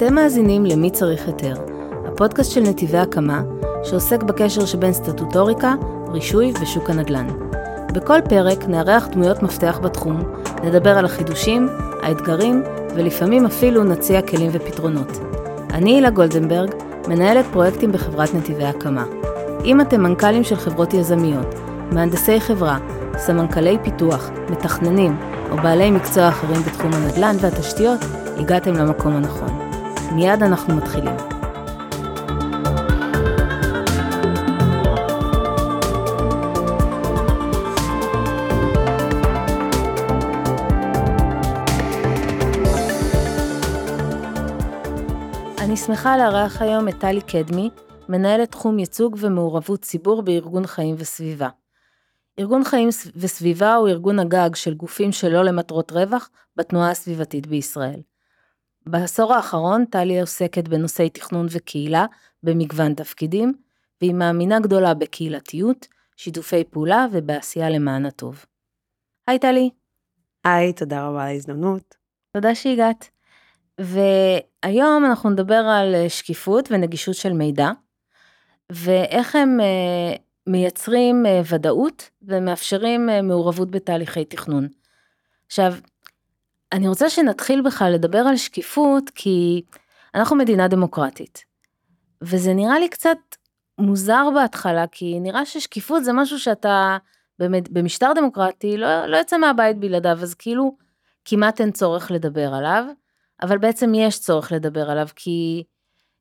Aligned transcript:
אתם 0.00 0.14
מאזינים 0.14 0.64
ל"מי 0.64 0.90
צריך 0.90 1.26
היתר", 1.26 1.54
הפודקאסט 2.06 2.52
של 2.52 2.60
נתיבי 2.60 2.98
הקמה, 2.98 3.42
שעוסק 3.84 4.22
בקשר 4.22 4.66
שבין 4.66 4.92
סטטוטוריקה, 4.92 5.74
רישוי 6.12 6.52
ושוק 6.62 6.90
הנדל"ן. 6.90 7.26
בכל 7.92 8.18
פרק 8.28 8.68
נארח 8.68 9.06
דמויות 9.06 9.42
מפתח 9.42 9.78
בתחום, 9.82 10.22
נדבר 10.64 10.98
על 10.98 11.04
החידושים, 11.04 11.68
האתגרים, 12.02 12.62
ולפעמים 12.94 13.46
אפילו 13.46 13.84
נציע 13.84 14.22
כלים 14.22 14.50
ופתרונות. 14.52 15.18
אני 15.70 15.94
הילה 15.94 16.10
גולדנברג, 16.10 16.70
מנהלת 17.08 17.46
פרויקטים 17.52 17.92
בחברת 17.92 18.34
נתיבי 18.34 18.64
הקמה. 18.64 19.04
אם 19.64 19.80
אתם 19.80 20.02
מנכ"לים 20.02 20.44
של 20.44 20.56
חברות 20.56 20.94
יזמיות, 20.94 21.54
מהנדסי 21.92 22.40
חברה, 22.40 22.78
סמנכ"לי 23.18 23.78
פיתוח, 23.82 24.30
מתכננים 24.50 25.16
או 25.50 25.56
בעלי 25.56 25.90
מקצוע 25.90 26.28
אחרים 26.28 26.62
בתחום 26.62 26.90
הנדל"ן 26.94 27.36
והתשתיות, 27.40 28.00
הגעתם 28.38 28.74
למקום 28.74 29.16
הנכון. 29.16 29.69
מיד 30.14 30.42
אנחנו 30.42 30.76
מתחילים. 30.76 31.16
אני 45.58 45.76
שמחה 45.76 46.16
לארח 46.16 46.62
היום 46.62 46.88
את 46.88 46.98
טלי 46.98 47.20
קדמי, 47.20 47.70
מנהלת 48.08 48.50
תחום 48.50 48.78
ייצוג 48.78 49.16
ומעורבות 49.20 49.80
ציבור 49.80 50.22
בארגון 50.22 50.66
חיים 50.66 50.94
וסביבה. 50.98 51.48
ארגון 52.38 52.64
חיים 52.64 52.88
וסביבה 53.16 53.74
הוא 53.74 53.88
ארגון 53.88 54.18
הגג 54.18 54.54
של 54.54 54.74
גופים 54.74 55.12
שלא 55.12 55.42
למטרות 55.42 55.92
רווח 55.92 56.30
בתנועה 56.56 56.90
הסביבתית 56.90 57.46
בישראל. 57.46 58.00
בעשור 58.86 59.34
האחרון 59.34 59.84
טלי 59.84 60.20
עוסקת 60.20 60.68
בנושאי 60.68 61.10
תכנון 61.10 61.46
וקהילה 61.50 62.06
במגוון 62.42 62.94
תפקידים, 62.94 63.52
והיא 64.00 64.14
מאמינה 64.14 64.60
גדולה 64.60 64.94
בקהילתיות, 64.94 65.86
שיתופי 66.16 66.64
פעולה 66.64 67.06
ובעשייה 67.12 67.70
למען 67.70 68.06
הטוב. 68.06 68.44
היי 69.26 69.38
טלי. 69.38 69.70
היי, 70.44 70.72
תודה 70.72 71.06
רבה 71.06 71.22
על 71.22 71.28
ההזדמנות. 71.28 71.94
תודה 72.32 72.54
שהגעת. 72.54 73.10
והיום 73.78 75.04
אנחנו 75.04 75.30
נדבר 75.30 75.54
על 75.54 76.08
שקיפות 76.08 76.68
ונגישות 76.72 77.14
של 77.14 77.32
מידע, 77.32 77.70
ואיך 78.72 79.36
הם 79.36 79.60
אה, 79.60 80.16
מייצרים 80.46 81.26
אה, 81.26 81.40
ודאות 81.50 82.10
ומאפשרים 82.22 83.08
אה, 83.10 83.22
מעורבות 83.22 83.70
בתהליכי 83.70 84.24
תכנון. 84.24 84.68
עכשיו, 85.46 85.74
אני 86.72 86.88
רוצה 86.88 87.10
שנתחיל 87.10 87.62
בכלל 87.62 87.92
לדבר 87.92 88.18
על 88.18 88.36
שקיפות, 88.36 89.10
כי 89.14 89.62
אנחנו 90.14 90.36
מדינה 90.36 90.68
דמוקרטית. 90.68 91.44
וזה 92.22 92.54
נראה 92.54 92.78
לי 92.78 92.88
קצת 92.88 93.18
מוזר 93.78 94.28
בהתחלה, 94.34 94.86
כי 94.86 95.20
נראה 95.20 95.46
ששקיפות 95.46 96.04
זה 96.04 96.12
משהו 96.12 96.38
שאתה 96.38 96.98
במשטר 97.48 98.12
דמוקרטי 98.14 98.76
לא, 98.76 99.06
לא 99.06 99.16
יוצא 99.16 99.38
מהבית 99.38 99.78
בלעדיו, 99.78 100.18
אז 100.22 100.34
כאילו 100.34 100.76
כמעט 101.24 101.60
אין 101.60 101.72
צורך 101.72 102.10
לדבר 102.10 102.54
עליו, 102.54 102.84
אבל 103.42 103.58
בעצם 103.58 103.92
יש 103.94 104.20
צורך 104.20 104.52
לדבר 104.52 104.90
עליו, 104.90 105.08
כי, 105.16 105.64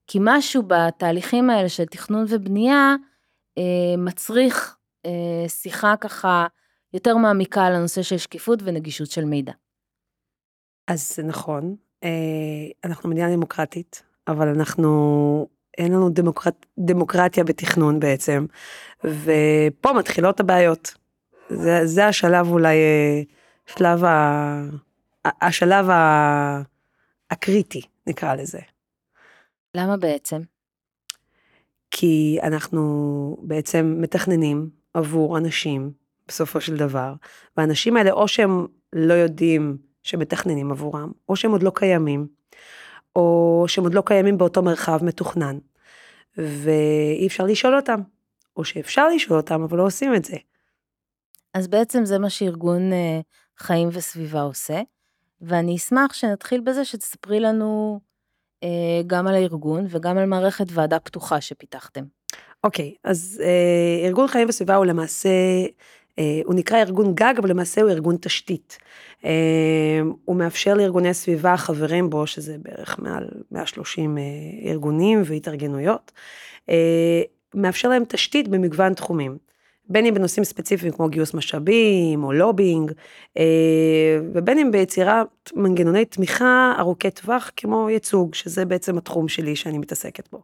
כי 0.07 0.17
משהו 0.21 0.63
בתהליכים 0.67 1.49
האלה 1.49 1.69
של 1.69 1.85
תכנון 1.85 2.25
ובנייה 2.29 2.95
אה, 3.57 3.97
מצריך 3.97 4.77
אה, 5.05 5.49
שיחה 5.49 5.95
ככה 6.01 6.47
יותר 6.93 7.17
מעמיקה 7.17 7.65
על 7.65 7.73
הנושא 7.75 8.01
של 8.01 8.17
שקיפות 8.17 8.59
ונגישות 8.63 9.11
של 9.11 9.25
מידע. 9.25 9.51
אז 10.89 11.15
זה 11.15 11.23
נכון, 11.23 11.75
אה, 12.03 12.09
אנחנו 12.83 13.09
מדינה 13.09 13.31
דמוקרטית, 13.31 14.03
אבל 14.27 14.47
אנחנו, 14.47 15.47
אין 15.77 15.91
לנו 15.91 16.09
דמוקרט, 16.09 16.65
דמוקרטיה 16.77 17.43
בתכנון 17.43 17.99
בעצם, 17.99 18.45
ופה 19.03 19.93
מתחילות 19.93 20.39
הבעיות. 20.39 20.93
זה, 21.49 21.85
זה 21.85 22.07
השלב 22.07 22.47
אולי, 22.47 22.75
אה, 22.75 23.21
שלב 23.65 24.03
ה... 24.03 24.61
השלב 25.25 25.89
ה... 25.89 26.61
הקריטי, 27.31 27.81
נקרא 28.07 28.35
לזה. 28.35 28.59
למה 29.75 29.97
בעצם? 29.97 30.41
כי 31.91 32.37
אנחנו 32.43 33.37
בעצם 33.41 33.95
מתכננים 33.97 34.69
עבור 34.93 35.37
אנשים, 35.37 35.91
בסופו 36.27 36.61
של 36.61 36.77
דבר, 36.77 37.13
והאנשים 37.57 37.97
האלה 37.97 38.11
או 38.11 38.27
שהם 38.27 38.67
לא 38.93 39.13
יודעים 39.13 39.88
שמתכננים 40.09 40.71
עבורם, 40.71 41.11
או 41.29 41.35
שהם 41.35 41.51
עוד 41.51 41.63
לא 41.63 41.71
קיימים, 41.75 42.27
או 43.15 43.65
שהם 43.67 43.83
עוד 43.83 43.93
לא 43.93 44.03
קיימים 44.05 44.37
באותו 44.37 44.61
מרחב 44.61 45.03
מתוכנן, 45.03 45.57
ואי 46.37 47.27
אפשר 47.27 47.43
לשאול 47.43 47.75
אותם, 47.75 47.99
או 48.57 48.65
שאפשר 48.65 49.09
לשאול 49.09 49.37
אותם, 49.39 49.61
אבל 49.61 49.77
לא 49.77 49.85
עושים 49.85 50.15
את 50.15 50.25
זה. 50.25 50.37
אז 51.53 51.67
בעצם 51.67 52.05
זה 52.05 52.19
מה 52.19 52.29
שארגון 52.29 52.93
אה, 52.93 53.19
חיים 53.57 53.89
וסביבה 53.91 54.41
עושה, 54.41 54.81
ואני 55.41 55.75
אשמח 55.75 56.13
שנתחיל 56.13 56.61
בזה 56.61 56.85
שתספרי 56.85 57.39
לנו 57.39 57.99
אה, 58.63 59.01
גם 59.07 59.27
על 59.27 59.35
הארגון 59.35 59.85
וגם 59.89 60.17
על 60.17 60.25
מערכת 60.25 60.65
ועדה 60.69 60.99
פתוחה 60.99 61.41
שפיתחתם. 61.41 62.03
אוקיי, 62.63 62.93
okay, 62.95 62.99
אז 63.03 63.41
אה, 63.43 64.07
ארגון 64.07 64.27
חיים 64.27 64.49
וסביבה 64.49 64.75
הוא 64.75 64.85
למעשה 64.85 65.29
הוא 66.45 66.55
נקרא 66.55 66.77
ארגון 66.77 67.15
גג, 67.15 67.33
אבל 67.37 67.49
למעשה 67.49 67.81
הוא 67.81 67.89
ארגון 67.89 68.17
תשתית. 68.21 68.77
אה, 69.25 69.31
הוא 70.25 70.35
מאפשר 70.35 70.73
לארגוני 70.73 71.13
סביבה 71.13 71.57
חברים 71.57 72.09
בו, 72.09 72.27
שזה 72.27 72.55
בערך 72.61 72.99
מעל 72.99 73.27
130 73.51 74.17
אה, 74.17 74.23
ארגונים 74.71 75.21
והתארגנויות, 75.25 76.11
מאפשר 77.55 77.89
להם 77.89 78.03
תשתית 78.07 78.47
במגוון 78.47 78.93
תחומים. 78.93 79.37
בין 79.91 80.05
אם 80.05 80.13
בנושאים 80.13 80.43
ספציפיים 80.43 80.91
כמו 80.93 81.09
גיוס 81.09 81.33
משאבים 81.33 82.23
או 82.23 82.31
לובינג, 82.31 82.91
ובין 84.33 84.57
אם 84.57 84.71
ביצירת 84.71 85.27
מנגנוני 85.55 86.05
תמיכה 86.05 86.73
ארוכי 86.79 87.11
טווח 87.11 87.51
כמו 87.55 87.89
ייצוג, 87.89 88.33
שזה 88.33 88.65
בעצם 88.65 88.97
התחום 88.97 89.27
שלי 89.27 89.55
שאני 89.55 89.77
מתעסקת 89.77 90.29
בו. 90.31 90.43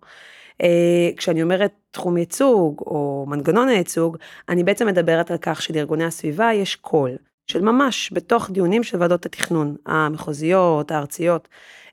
אה, 0.61 1.09
כשאני 1.17 1.43
אומרת 1.43 1.73
תחום 1.91 2.17
ייצוג 2.17 2.79
או 2.79 3.25
מנגנון 3.27 3.67
הייצוג, 3.67 4.17
אני 4.49 4.63
בעצם 4.63 4.87
מדברת 4.87 5.31
על 5.31 5.37
כך 5.41 5.61
שלארגוני 5.61 6.03
הסביבה 6.05 6.53
יש 6.53 6.75
קול, 6.75 7.11
של 7.47 7.61
ממש 7.61 8.11
בתוך 8.13 8.49
דיונים 8.51 8.83
של 8.83 9.01
ועדות 9.01 9.25
התכנון, 9.25 9.75
המחוזיות, 9.85 10.91
הארציות. 10.91 11.47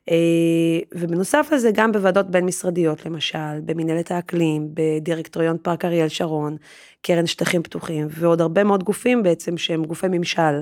אה, 0.09 0.79
ובנוסף 0.91 1.49
לזה 1.51 1.69
גם 1.73 1.91
בוועדות 1.91 2.31
בין 2.31 2.45
משרדיות 2.45 3.05
למשל, 3.05 3.59
במנהלת 3.65 4.11
האקלים, 4.11 4.69
בדירקטוריון 4.73 5.57
פארק 5.61 5.85
אריאל 5.85 6.09
שרון, 6.09 6.57
קרן 7.01 7.25
שטחים 7.25 7.63
פתוחים, 7.63 8.07
ועוד 8.09 8.41
הרבה 8.41 8.63
מאוד 8.63 8.83
גופים 8.83 9.23
בעצם 9.23 9.57
שהם 9.57 9.85
גופי 9.85 10.07
ממשל. 10.07 10.61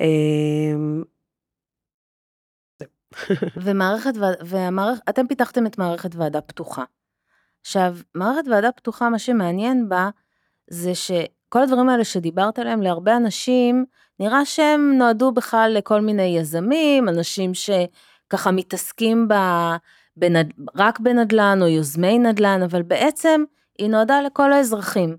אה, 0.00 0.06
ומערכת, 3.64 4.12
והמערכת, 4.46 5.02
אתם 5.08 5.26
פיתחתם 5.26 5.66
את 5.66 5.78
מערכת 5.78 6.14
ועדה 6.14 6.40
פתוחה. 6.40 6.84
עכשיו, 7.60 7.96
מערכת 8.14 8.48
ועדה 8.48 8.72
פתוחה, 8.72 9.08
מה 9.08 9.18
שמעניין 9.18 9.88
בה, 9.88 10.10
זה 10.70 10.94
שכל 10.94 11.62
הדברים 11.62 11.88
האלה 11.88 12.04
שדיברת 12.04 12.58
עליהם, 12.58 12.82
להרבה 12.82 13.16
אנשים, 13.16 13.84
נראה 14.20 14.44
שהם 14.44 14.94
נועדו 14.98 15.32
בכלל 15.32 15.72
לכל 15.74 16.00
מיני 16.00 16.38
יזמים, 16.38 17.08
אנשים 17.08 17.52
שככה 17.54 18.50
מתעסקים 18.50 19.28
ב, 19.28 19.34
בנד, 20.16 20.52
רק 20.76 21.00
בנדל"ן 21.00 21.58
או 21.62 21.66
יוזמי 21.66 22.18
נדל"ן, 22.18 22.62
אבל 22.62 22.82
בעצם 22.82 23.44
היא 23.78 23.88
נועדה 23.88 24.20
לכל 24.22 24.52
האזרחים. 24.52 25.16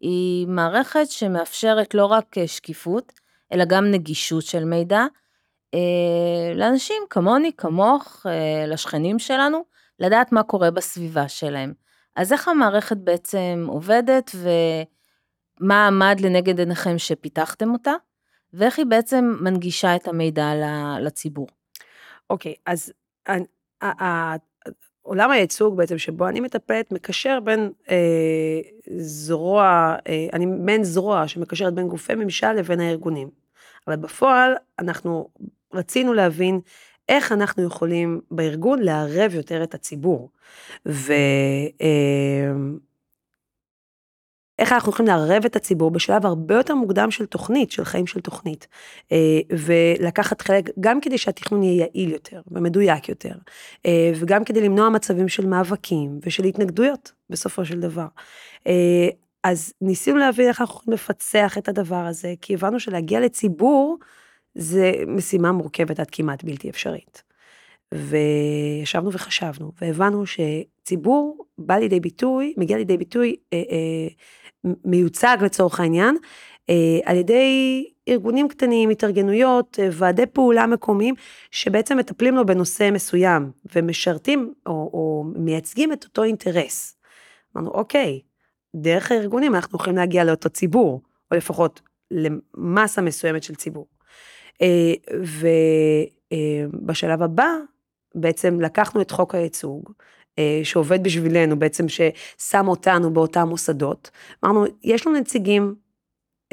היא 0.00 0.46
מערכת 0.46 1.10
שמאפשרת 1.10 1.94
לא 1.94 2.06
רק 2.06 2.34
שקיפות, 2.46 3.12
אלא 3.52 3.64
גם 3.64 3.90
נגישות 3.90 4.44
של 4.44 4.64
מידע, 4.64 5.04
אה, 5.74 6.54
לאנשים 6.54 7.02
כמוני, 7.10 7.52
כמוך, 7.56 8.26
אה, 8.26 8.66
לשכנים 8.66 9.18
שלנו, 9.18 9.64
לדעת 9.98 10.32
מה 10.32 10.42
קורה 10.42 10.70
בסביבה 10.70 11.28
שלהם. 11.28 11.72
אז 12.16 12.32
איך 12.32 12.48
המערכת 12.48 12.96
בעצם 12.96 13.66
עובדת 13.68 14.30
ומה 15.60 15.86
עמד 15.86 16.16
לנגד 16.20 16.58
עיניכם 16.58 16.98
שפיתחתם 16.98 17.72
אותה, 17.72 17.92
ואיך 18.52 18.78
היא 18.78 18.86
בעצם 18.86 19.36
מנגישה 19.40 19.96
את 19.96 20.08
המידע 20.08 20.52
לציבור? 21.00 21.46
אוקיי, 22.30 22.52
okay, 22.52 22.62
אז 22.66 22.92
עולם 25.02 25.30
הייצוג 25.30 25.76
בעצם 25.76 25.98
שבו 25.98 26.28
אני 26.28 26.40
מטפלת 26.40 26.92
מקשר 26.92 27.40
בין 27.40 27.72
אה, 27.90 28.60
זרוע, 28.98 29.94
אה, 30.08 30.26
אני 30.32 30.46
מעין 30.46 30.84
זרוע 30.84 31.28
שמקשרת 31.28 31.74
בין 31.74 31.88
גופי 31.88 32.14
ממשל 32.14 32.52
לבין 32.52 32.80
הארגונים. 32.80 33.30
אבל 33.86 33.96
בפועל 33.96 34.52
אנחנו 34.78 35.28
רצינו 35.74 36.14
להבין 36.14 36.60
איך 37.08 37.32
אנחנו 37.32 37.62
יכולים 37.62 38.20
בארגון 38.30 38.82
לערב 38.82 39.34
יותר 39.34 39.62
את 39.62 39.74
הציבור. 39.74 40.30
ואיך 40.86 41.02
איך 44.58 44.72
אנחנו 44.72 44.92
יכולים 44.92 45.08
לערב 45.08 45.44
את 45.44 45.56
הציבור 45.56 45.90
בשלב 45.90 46.26
הרבה 46.26 46.54
יותר 46.54 46.74
מוקדם 46.74 47.10
של 47.10 47.26
תוכנית, 47.26 47.70
של 47.70 47.84
חיים 47.84 48.06
של 48.06 48.20
תוכנית, 48.20 48.66
אה, 49.12 49.40
ולקחת 49.50 50.40
חלק, 50.40 50.70
גם 50.80 51.00
כדי 51.00 51.18
שהתכנון 51.18 51.62
יהיה 51.62 51.86
יעיל 51.94 52.12
יותר 52.12 52.40
ומדויק 52.50 53.08
יותר, 53.08 53.34
אה, 53.86 54.12
וגם 54.16 54.44
כדי 54.44 54.60
למנוע 54.60 54.88
מצבים 54.88 55.28
של 55.28 55.46
מאבקים 55.46 56.20
ושל 56.22 56.44
התנגדויות 56.44 57.12
בסופו 57.30 57.64
של 57.64 57.80
דבר. 57.80 58.06
אז 59.44 59.72
ניסינו 59.80 60.18
להבין 60.18 60.48
איך 60.48 60.60
אנחנו 60.60 60.74
יכולים 60.74 60.94
לפצח 60.94 61.58
את 61.58 61.68
הדבר 61.68 61.96
הזה, 61.96 62.34
כי 62.40 62.54
הבנו 62.54 62.80
שלהגיע 62.80 63.20
לציבור 63.20 63.98
זה 64.54 64.92
משימה 65.06 65.52
מורכבת 65.52 66.00
עד 66.00 66.10
כמעט 66.10 66.44
בלתי 66.44 66.70
אפשרית. 66.70 67.22
וישבנו 67.94 69.12
וחשבנו, 69.12 69.72
והבנו 69.80 70.24
שציבור 70.26 71.44
בא 71.58 71.74
לידי 71.74 72.00
ביטוי, 72.00 72.54
מגיע 72.56 72.76
לידי 72.76 72.96
ביטוי 72.96 73.36
אה, 73.52 73.58
אה, 73.58 74.08
מיוצג 74.84 75.36
לצורך 75.40 75.80
העניין, 75.80 76.16
אה, 76.70 76.98
על 77.04 77.16
ידי 77.16 77.86
ארגונים 78.08 78.48
קטנים, 78.48 78.90
התארגנויות, 78.90 79.78
אה, 79.82 79.88
ועדי 79.92 80.26
פעולה 80.26 80.66
מקומיים, 80.66 81.14
שבעצם 81.50 81.98
מטפלים 81.98 82.34
לו 82.34 82.46
בנושא 82.46 82.90
מסוים, 82.92 83.50
ומשרתים 83.76 84.54
או, 84.66 84.72
או 84.72 85.24
מייצגים 85.36 85.92
את 85.92 86.04
אותו 86.04 86.24
אינטרס. 86.24 86.96
אמרנו, 87.56 87.70
אוקיי, 87.70 88.20
דרך 88.76 89.12
הארגונים 89.12 89.54
אנחנו 89.54 89.76
יכולים 89.78 89.96
להגיע 89.96 90.24
לאותו 90.24 90.50
ציבור, 90.50 91.02
או 91.30 91.36
לפחות 91.36 91.80
למסה 92.10 93.02
מסוימת 93.02 93.42
של 93.42 93.54
ציבור. 93.54 93.86
אה, 94.62 94.94
ובשלב 96.82 97.22
הבא, 97.22 97.50
בעצם 98.14 98.60
לקחנו 98.60 99.00
את 99.00 99.10
חוק 99.10 99.34
הייצוג, 99.34 99.92
אה, 100.38 100.60
שעובד 100.64 101.02
בשבילנו, 101.02 101.58
בעצם 101.58 101.86
ששם 101.88 102.68
אותנו 102.68 103.12
באותם 103.12 103.48
מוסדות. 103.48 104.10
אמרנו, 104.44 104.64
יש 104.82 105.06
לנו 105.06 105.18
נציגים 105.18 105.74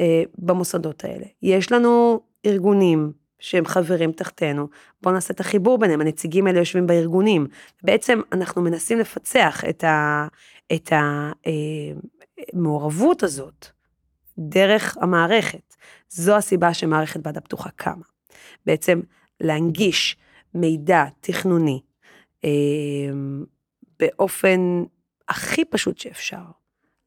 אה, 0.00 0.22
במוסדות 0.38 1.04
האלה, 1.04 1.26
יש 1.42 1.72
לנו 1.72 2.20
ארגונים 2.46 3.12
שהם 3.38 3.64
חברים 3.64 4.12
תחתינו, 4.12 4.68
בואו 5.02 5.14
נעשה 5.14 5.34
את 5.34 5.40
החיבור 5.40 5.78
ביניהם, 5.78 6.00
הנציגים 6.00 6.46
האלה 6.46 6.58
יושבים 6.58 6.86
בארגונים. 6.86 7.46
בעצם 7.82 8.20
אנחנו 8.32 8.62
מנסים 8.62 8.98
לפצח 8.98 9.64
את, 9.68 9.84
ה, 9.84 10.26
את 10.72 10.92
המעורבות 12.52 13.22
הזאת 13.22 13.66
דרך 14.38 14.96
המערכת. 15.00 15.69
זו 16.08 16.36
הסיבה 16.36 16.74
שמערכת 16.74 17.20
ועדה 17.24 17.40
פתוחה 17.40 17.70
קמה. 17.76 18.04
בעצם 18.66 19.00
להנגיש 19.40 20.16
מידע 20.54 21.04
תכנוני 21.20 21.80
אה, 22.44 22.50
באופן 23.98 24.84
הכי 25.28 25.64
פשוט 25.64 25.98
שאפשר, 25.98 26.42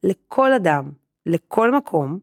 לכל 0.02 0.52
אדם, 0.52 0.90
לכל 1.26 1.72
מקום, 1.74 2.18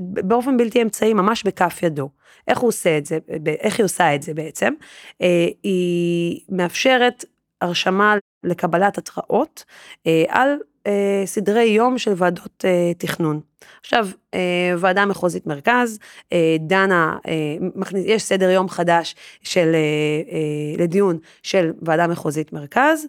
באופן 0.00 0.56
בלתי 0.56 0.82
אמצעי, 0.82 1.14
ממש 1.14 1.42
בכף 1.42 1.82
ידו. 1.82 2.10
איך 2.48 2.58
הוא 2.58 2.68
עושה 2.68 2.98
את 2.98 3.06
זה, 3.06 3.18
איך 3.46 3.78
היא 3.78 3.84
עושה 3.84 4.14
את 4.14 4.22
זה 4.22 4.34
בעצם? 4.34 4.74
אה, 5.22 5.46
היא 5.62 6.40
מאפשרת 6.48 7.24
הרשמה 7.60 8.16
לקבלת 8.44 8.98
התראות 8.98 9.64
אה, 10.06 10.24
על 10.28 10.48
אה, 10.86 11.22
סדרי 11.26 11.64
יום 11.64 11.98
של 11.98 12.12
ועדות 12.16 12.64
אה, 12.64 12.92
תכנון. 12.98 13.40
עכשיו, 13.80 14.08
אה, 14.34 14.74
ועדה 14.78 15.06
מחוזית 15.06 15.46
מרכז, 15.46 15.98
אה, 16.32 16.56
דנה, 16.60 17.16
אה, 17.28 17.56
מכניס, 17.74 18.04
יש 18.06 18.22
סדר 18.22 18.50
יום 18.50 18.68
חדש 18.68 19.14
של, 19.42 19.74
אה, 19.74 20.32
אה, 20.32 20.82
לדיון 20.84 21.18
של 21.42 21.72
ועדה 21.82 22.06
מחוזית 22.06 22.52
מרכז. 22.52 23.06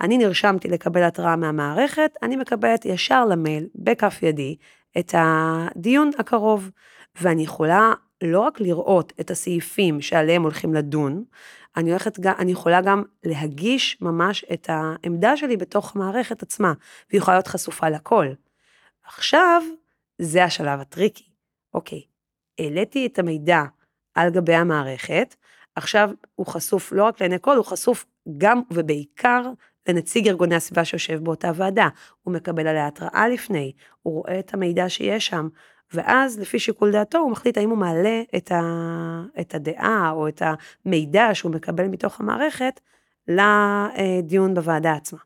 אני 0.00 0.18
נרשמתי 0.18 0.68
לקבל 0.68 1.02
התראה 1.02 1.36
מהמערכת, 1.36 2.10
אני 2.22 2.36
מקבלת 2.36 2.84
ישר 2.84 3.24
למייל, 3.24 3.66
בכף 3.74 4.18
ידי, 4.22 4.56
את 4.98 5.14
הדיון 5.18 6.10
הקרוב, 6.18 6.70
ואני 7.20 7.42
יכולה 7.42 7.92
לא 8.22 8.40
רק 8.40 8.60
לראות 8.60 9.12
את 9.20 9.30
הסעיפים 9.30 10.00
שעליהם 10.00 10.42
הולכים 10.42 10.74
לדון, 10.74 11.24
אני, 11.76 11.90
הולכת, 11.90 12.26
אני 12.26 12.52
יכולה 12.52 12.80
גם 12.80 13.02
להגיש 13.24 13.98
ממש 14.00 14.44
את 14.52 14.70
העמדה 14.70 15.36
שלי 15.36 15.56
בתוך 15.56 15.96
המערכת 15.96 16.42
עצמה, 16.42 16.72
והיא 17.10 17.18
יכולה 17.18 17.36
להיות 17.36 17.46
חשופה 17.46 17.88
לכל. 17.88 18.26
עכשיו, 19.04 19.62
זה 20.18 20.44
השלב 20.44 20.80
הטריקי. 20.80 21.28
אוקיי, 21.74 22.02
העליתי 22.58 23.06
את 23.06 23.18
המידע 23.18 23.62
על 24.14 24.30
גבי 24.30 24.54
המערכת, 24.54 25.34
עכשיו 25.74 26.10
הוא 26.34 26.46
חשוף 26.46 26.92
לא 26.92 27.04
רק 27.04 27.20
לעיני 27.20 27.36
כל, 27.40 27.56
הוא 27.56 27.64
חשוף 27.64 28.06
גם 28.38 28.60
ובעיקר 28.70 29.42
לנציג 29.88 30.28
ארגוני 30.28 30.54
הסביבה 30.54 30.84
שיושב 30.84 31.24
באותה 31.24 31.50
ועדה. 31.54 31.88
הוא 32.22 32.34
מקבל 32.34 32.66
עליה 32.66 32.86
התראה 32.86 33.28
לפני, 33.28 33.72
הוא 34.02 34.14
רואה 34.14 34.38
את 34.38 34.54
המידע 34.54 34.88
שיש 34.88 35.26
שם, 35.26 35.48
ואז 35.92 36.38
לפי 36.38 36.58
שיקול 36.58 36.92
דעתו 36.92 37.18
הוא 37.18 37.30
מחליט 37.30 37.58
האם 37.58 37.70
הוא 37.70 37.78
מעלה 37.78 38.22
את, 38.36 38.52
ה, 38.52 38.60
את 39.40 39.54
הדעה 39.54 40.10
או 40.10 40.28
את 40.28 40.42
המידע 40.84 41.28
שהוא 41.32 41.52
מקבל 41.52 41.86
מתוך 41.86 42.20
המערכת 42.20 42.80
לדיון 43.28 44.54
בוועדה 44.54 44.92
עצמה. 44.92 45.18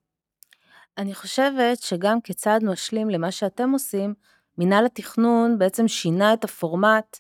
אני 0.99 1.15
חושבת 1.15 1.79
שגם 1.79 2.21
כצעד 2.21 2.65
משלים 2.65 3.11
למה 3.11 3.31
שאתם 3.31 3.71
עושים, 3.71 4.15
מינהל 4.59 4.87
התכנון 4.87 5.59
בעצם 5.59 5.89
שינה 5.89 6.33
את 6.33 6.45
הפורמט 6.45 7.19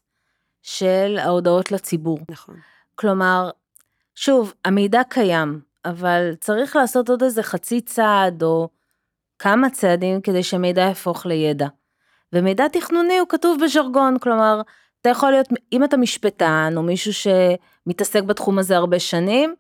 של 0.63 1.19
ההודעות 1.19 1.73
לציבור. 1.73 2.19
נכון. 2.31 2.57
כלומר, 2.95 3.51
שוב, 4.15 4.55
המידע 4.65 5.03
קיים, 5.09 5.61
אבל 5.85 6.35
צריך 6.41 6.77
לעשות 6.77 7.09
עוד 7.09 7.23
איזה 7.23 7.43
חצי 7.43 7.81
צעד 7.81 8.43
או 8.43 8.69
כמה 9.39 9.71
צעדים 9.71 10.21
כדי 10.21 10.43
שמידע 10.43 10.83
יהפוך 10.83 11.27
לידע. 11.27 11.67
ומידע 12.33 12.69
תכנוני 12.69 13.19
הוא 13.19 13.29
כתוב 13.29 13.59
בז'רגון, 13.65 14.19
כלומר, 14.19 14.61
אתה 15.01 15.09
יכול 15.09 15.31
להיות, 15.31 15.49
אם 15.73 15.85
אתה 15.85 15.97
משפטן 15.97 16.73
או 16.77 16.83
מישהו 16.83 17.13
שמתעסק 17.13 18.23
בתחום 18.23 18.59
הזה 18.59 18.77
הרבה 18.77 18.99
שנים, 18.99 19.55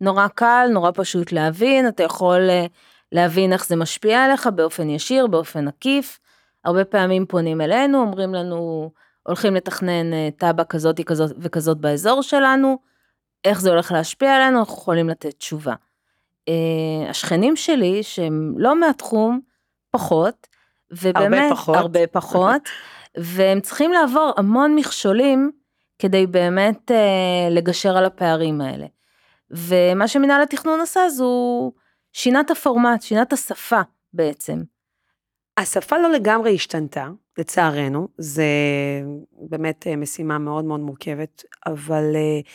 נורא 0.00 0.28
קל, 0.28 0.68
נורא 0.72 0.90
פשוט 0.94 1.32
להבין, 1.32 1.88
אתה 1.88 2.02
יכול 2.02 2.50
אה, 2.50 2.66
להבין 3.12 3.52
איך 3.52 3.66
זה 3.66 3.76
משפיע 3.76 4.24
עליך 4.24 4.46
באופן 4.46 4.90
ישיר, 4.90 5.26
באופן 5.26 5.68
עקיף. 5.68 6.18
הרבה 6.64 6.84
פעמים 6.84 7.26
פונים 7.26 7.60
אלינו, 7.60 8.00
אומרים 8.00 8.34
לנו, 8.34 8.90
הולכים 9.22 9.54
לתכנן 9.54 10.12
אה, 10.12 10.28
תב"ע 10.36 10.64
כזאת 10.64 11.00
כזאת 11.00 11.36
וכזאת 11.38 11.78
באזור 11.78 12.22
שלנו, 12.22 12.78
איך 13.44 13.60
זה 13.60 13.70
הולך 13.70 13.92
להשפיע 13.92 14.36
עלינו, 14.36 14.58
אנחנו 14.58 14.74
יכולים 14.74 15.08
לתת 15.08 15.34
תשובה. 15.38 15.74
אה, 16.48 17.10
השכנים 17.10 17.56
שלי, 17.56 18.02
שהם 18.02 18.54
לא 18.56 18.80
מהתחום, 18.80 19.40
פחות, 19.90 20.46
ובאמת, 20.90 21.38
הרבה 21.38 21.50
פחות, 21.50 21.76
הרבה 21.76 22.06
פחות 22.06 22.62
והם 23.16 23.60
צריכים 23.60 23.92
לעבור 23.92 24.32
המון 24.36 24.74
מכשולים 24.74 25.50
כדי 25.98 26.26
באמת 26.26 26.90
אה, 26.90 27.48
לגשר 27.50 27.96
על 27.96 28.04
הפערים 28.04 28.60
האלה. 28.60 28.86
ומה 29.50 30.08
שמנהל 30.08 30.42
התכנון 30.42 30.80
עשה 30.80 31.00
הוא 31.18 31.72
שינה 32.12 32.40
את 32.40 32.50
הפורמט, 32.50 33.02
שינה 33.02 33.22
את 33.22 33.32
השפה 33.32 33.80
בעצם. 34.12 34.62
השפה 35.56 35.98
לא 35.98 36.10
לגמרי 36.10 36.54
השתנתה, 36.54 37.08
לצערנו, 37.38 38.08
זה 38.18 38.44
באמת 39.32 39.86
אה, 39.86 39.96
משימה 39.96 40.38
מאוד 40.38 40.64
מאוד 40.64 40.80
מורכבת, 40.80 41.44
אבל 41.66 42.14
uh, 42.14 42.46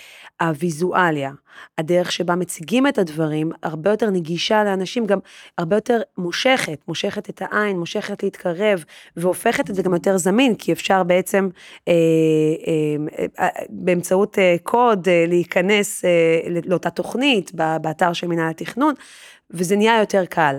הוויזואליה, 0.46 1.32
הדרך 1.78 2.12
שבה 2.12 2.36
מציגים 2.36 2.88
את 2.88 2.98
הדברים, 2.98 3.52
הרבה 3.64 3.90
יותר 3.90 4.10
נגישה 4.10 4.64
לאנשים, 4.64 5.06
גם 5.06 5.20
הרבה 5.58 5.76
יותר 5.76 6.02
מושכת, 6.18 6.80
מושכת 6.88 7.30
את 7.30 7.42
העין, 7.42 7.80
מושכת 7.80 8.24
להתקרב, 8.24 8.84
והופכת 9.16 9.70
את 9.70 9.76
זה 9.76 9.84
גם 9.84 9.94
יותר 9.94 10.18
זמין, 10.18 10.56
כי 10.56 10.72
אפשר 10.72 11.04
בעצם 11.04 11.50
אה, 11.88 11.94
אה, 12.68 13.26
אה, 13.40 13.64
באמצעות 13.70 14.40
אה, 14.40 14.56
קוד 14.64 15.08
אה, 15.10 15.26
להיכנס 15.28 16.06
אה, 16.06 16.40
לאותה 16.66 16.90
תוכנית 16.90 17.52
באתר 17.82 18.14
של 18.14 18.28
מנהל 18.28 18.50
התכנון, 18.50 18.94
וזה 19.52 19.76
נהיה 19.76 20.00
יותר 20.00 20.26
קל. 20.26 20.56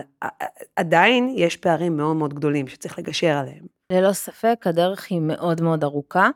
עדיין 0.76 1.34
יש 1.36 1.56
פערים 1.56 1.96
מאוד 1.96 2.16
מאוד 2.16 2.34
גדולים 2.34 2.68
שצריך 2.68 2.98
לגשר 2.98 3.36
עליהם. 3.36 3.81
ללא 3.92 4.12
ספק, 4.12 4.62
הדרך 4.66 5.06
היא 5.10 5.20
מאוד 5.20 5.60
מאוד 5.60 5.84
ארוכה, 5.84 6.28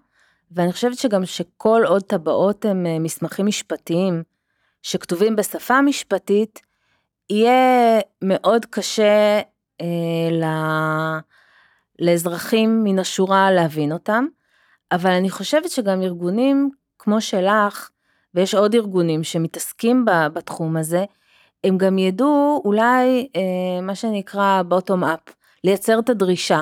ואני 0.51 0.73
חושבת 0.73 0.99
שגם 0.99 1.27
שכל 1.27 1.83
עוד 1.87 2.03
טבעות 2.03 2.65
הם 2.65 2.87
אה, 2.87 2.99
מסמכים 2.99 3.47
משפטיים 3.47 4.23
שכתובים 4.83 5.37
בשפה 5.37 5.81
משפטית, 5.81 6.61
יהיה 7.31 8.01
מאוד 8.23 8.65
קשה 8.65 9.41
אה, 9.81 10.31
ל... 10.31 10.45
לאזרחים 11.99 12.85
מן 12.85 12.99
השורה 12.99 13.51
להבין 13.51 13.93
אותם, 13.93 14.27
אבל 14.93 15.11
אני 15.11 15.31
חושבת 15.31 15.71
שגם 15.71 16.03
ארגונים 16.03 16.71
כמו 16.99 17.21
שלך, 17.21 17.91
ויש 18.35 18.55
עוד 18.55 18.75
ארגונים 18.75 19.25
שמתעסקים 19.25 20.05
בתחום 20.33 20.77
הזה, 20.77 21.05
הם 21.65 21.79
גם 21.79 21.99
ידעו 21.99 22.63
אולי 22.65 23.29
אה, 23.37 23.81
מה 23.83 23.95
שנקרא 23.95 24.63
bottom 24.71 25.03
up, 25.03 25.33
לייצר 25.65 25.99
את 25.99 26.11
הדרישה. 26.11 26.61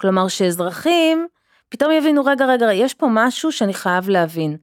כלומר 0.00 0.28
שאזרחים 0.28 1.26
פתאום 1.68 1.92
יבינו, 1.92 2.24
רגע, 2.24 2.46
רגע, 2.46 2.72
יש 2.72 2.94
פה 2.94 3.06
משהו 3.10 3.52
שאני 3.52 3.74
חייב 3.74 4.08
להבין. 4.08 4.56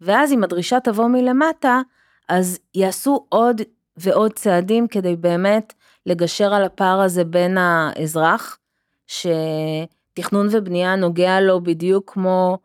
ואז 0.00 0.32
אם 0.32 0.44
הדרישה 0.44 0.80
תבוא 0.80 1.06
מלמטה, 1.08 1.80
אז 2.28 2.58
יעשו 2.74 3.26
עוד 3.28 3.60
ועוד 3.96 4.32
צעדים 4.32 4.88
כדי 4.88 5.16
באמת 5.16 5.72
לגשר 6.06 6.54
על 6.54 6.64
הפער 6.64 7.00
הזה 7.00 7.24
בין 7.24 7.58
האזרח, 7.58 8.58
שתכנון 9.06 10.46
ובנייה 10.50 10.96
נוגע 10.96 11.40
לו 11.40 11.62
בדיוק 11.62 12.12
כמו 12.12 12.58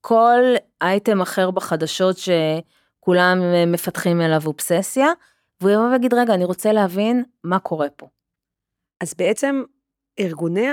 כל 0.00 0.40
אייטם 0.82 1.20
אחר 1.20 1.50
בחדשות 1.50 2.16
שכולם 2.18 3.38
מפתחים 3.66 4.20
אליו 4.20 4.42
אובססיה, 4.46 5.08
והוא 5.60 5.72
יבוא 5.72 5.84
ויגיד, 5.84 6.14
רגע, 6.14 6.34
אני 6.34 6.44
רוצה 6.44 6.72
להבין 6.72 7.24
מה 7.44 7.58
קורה 7.58 7.88
פה. 7.96 8.06
אז 9.00 9.14
בעצם 9.18 9.62
ארגוני 10.20 10.66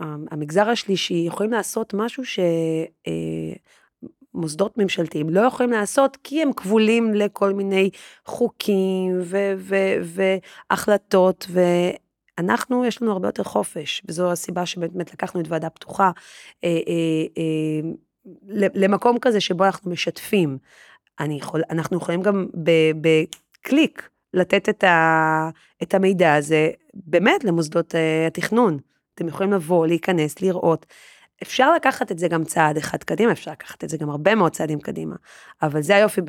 המגזר 0.00 0.68
השלישי 0.68 1.24
יכולים 1.26 1.52
לעשות 1.52 1.94
משהו 1.94 2.22
שמוסדות 4.34 4.78
אה, 4.78 4.82
ממשלתיים 4.82 5.30
לא 5.30 5.40
יכולים 5.40 5.72
לעשות, 5.72 6.18
כי 6.24 6.42
הם 6.42 6.52
כבולים 6.52 7.14
לכל 7.14 7.52
מיני 7.52 7.90
חוקים 8.26 9.20
והחלטות, 10.02 11.46
ואנחנו, 12.38 12.84
יש 12.84 13.02
לנו 13.02 13.12
הרבה 13.12 13.28
יותר 13.28 13.42
חופש, 13.42 14.02
וזו 14.08 14.32
הסיבה 14.32 14.66
שבאמת 14.66 15.12
לקחנו 15.12 15.40
את 15.40 15.48
ועדה 15.48 15.70
פתוחה 15.70 16.10
אה, 16.64 16.78
אה, 17.38 17.90
למקום 18.74 19.18
כזה 19.18 19.40
שבו 19.40 19.64
אנחנו 19.64 19.90
משתפים. 19.90 20.58
יכול, 21.20 21.62
אנחנו 21.70 21.96
יכולים 21.96 22.22
גם 22.22 22.46
בקליק 23.00 24.08
לתת 24.34 24.68
את, 24.68 24.84
ה, 24.84 25.50
את 25.82 25.94
המידע 25.94 26.34
הזה 26.34 26.70
באמת 26.94 27.44
למוסדות 27.44 27.94
התכנון. 28.26 28.78
אתם 29.14 29.28
יכולים 29.28 29.52
לבוא, 29.52 29.86
להיכנס, 29.86 30.40
לראות. 30.40 30.86
אפשר 31.42 31.74
לקחת 31.74 32.12
את 32.12 32.18
זה 32.18 32.28
גם 32.28 32.44
צעד 32.44 32.76
אחד 32.76 32.98
קדימה, 33.04 33.32
אפשר 33.32 33.50
לקחת 33.50 33.84
את 33.84 33.88
זה 33.88 33.96
גם 33.96 34.10
הרבה 34.10 34.34
מאוד 34.34 34.52
צעדים 34.52 34.80
קדימה. 34.80 35.14
אבל 35.62 35.82
זה 35.82 35.96
היופי 35.96 36.20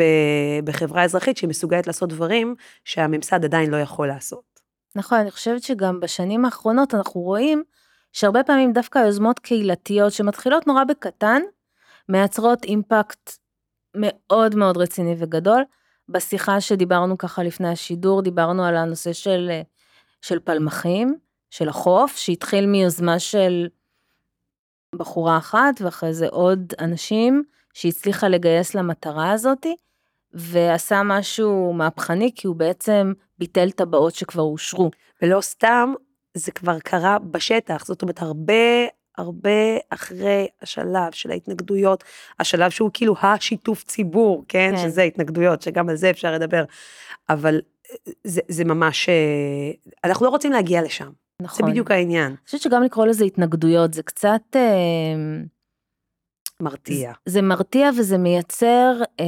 בחברה 0.64 1.04
אזרחית, 1.04 1.38
שהיא 1.38 1.50
מסוגלת 1.50 1.88
לעשות 1.88 2.10
דברים 2.10 2.56
שהממסד 2.86 3.46
עדיין 3.46 3.70
לא 3.70 3.78
יכול 3.78 4.08
לעשות. 4.08 4.44
נכון, 4.96 5.20
אני 5.20 5.32
חושבת 5.32 5.64
שגם 5.64 6.00
בשנים 6.00 6.46
האחרונות 6.46 6.94
אנחנו 6.94 7.22
רואים 7.22 7.64
שהרבה 8.12 8.44
פעמים 8.44 8.74
דווקא 8.74 9.00
יוזמות 9.00 9.40
קהילתיות 9.40 10.14
שמתחילות 10.14 10.68
נורא 10.68 10.84
בקטן, 10.84 11.42
מייצרות 12.10 12.64
אימפקט 12.64 13.32
מאוד 13.96 14.56
מאוד 14.56 14.78
רציני 14.78 15.16
וגדול. 15.18 15.64
בשיחה 16.10 16.62
שדיברנו 16.62 17.18
ככה 17.18 17.44
לפני 17.44 17.68
השידור, 17.68 18.22
דיברנו 18.22 18.66
על 18.66 18.76
הנושא 18.76 19.14
של, 19.14 19.52
של 20.22 20.40
פלמחים, 20.40 21.16
של 21.50 21.70
החוף, 21.70 22.16
שהתחיל 22.16 22.66
מיוזמה 22.66 23.20
של 23.20 23.68
בחורה 24.96 25.38
אחת, 25.38 25.82
ואחרי 25.82 26.14
זה 26.14 26.28
עוד 26.28 26.74
אנשים 26.80 27.44
שהצליחה 27.74 28.28
לגייס 28.28 28.76
למטרה 28.76 29.32
הזאתי, 29.32 29.76
ועשה 30.34 31.02
משהו 31.04 31.74
מהפכני, 31.74 32.32
כי 32.36 32.48
הוא 32.48 32.56
בעצם 32.56 33.14
ביטל 33.38 33.72
טבעות 33.72 34.16
שכבר 34.16 34.44
אושרו. 34.44 34.92
ולא 35.22 35.42
סתם, 35.42 35.94
זה 36.34 36.52
כבר 36.52 36.80
קרה 36.80 37.20
בשטח, 37.20 37.86
זאת 37.86 38.02
אומרת, 38.02 38.22
הרבה 38.22 38.54
הרבה 39.18 39.78
אחרי 39.90 40.48
השלב 40.62 41.12
של 41.12 41.32
ההתנגדויות, 41.32 42.04
השלב 42.40 42.72
שהוא 42.72 42.90
כאילו 42.94 43.16
השיתוף 43.22 43.84
ציבור, 43.84 44.46
כן? 44.48 44.74
כן. 44.76 44.84
שזה 44.84 45.02
התנגדויות, 45.02 45.62
שגם 45.62 45.90
על 45.90 45.96
זה 45.96 46.10
אפשר 46.10 46.32
לדבר. 46.32 46.64
אבל 47.30 47.62
זה, 48.24 48.42
זה 48.48 48.66
ממש, 48.66 49.10
אה, 49.10 49.72
אנחנו 50.04 50.26
לא 50.26 50.32
רוצים 50.32 50.52
להגיע 50.52 50.82
לשם. 50.82 51.10
נכון. 51.42 51.66
זה 51.66 51.72
בדיוק 51.72 51.92
העניין. 51.92 52.28
אני 52.28 52.38
חושבת 52.46 52.62
שגם 52.62 52.84
לקרוא 52.84 53.06
לזה 53.06 53.26
התנגדויות, 53.26 53.94
זה 53.94 54.04
קצת... 54.04 54.42
אה, 54.56 55.42
מרתיע. 56.60 57.14
זה, 57.26 57.34
זה 57.34 57.42
מרתיע 57.42 57.90
וזה 57.98 58.18
מייצר, 58.18 58.94
אה, 59.20 59.26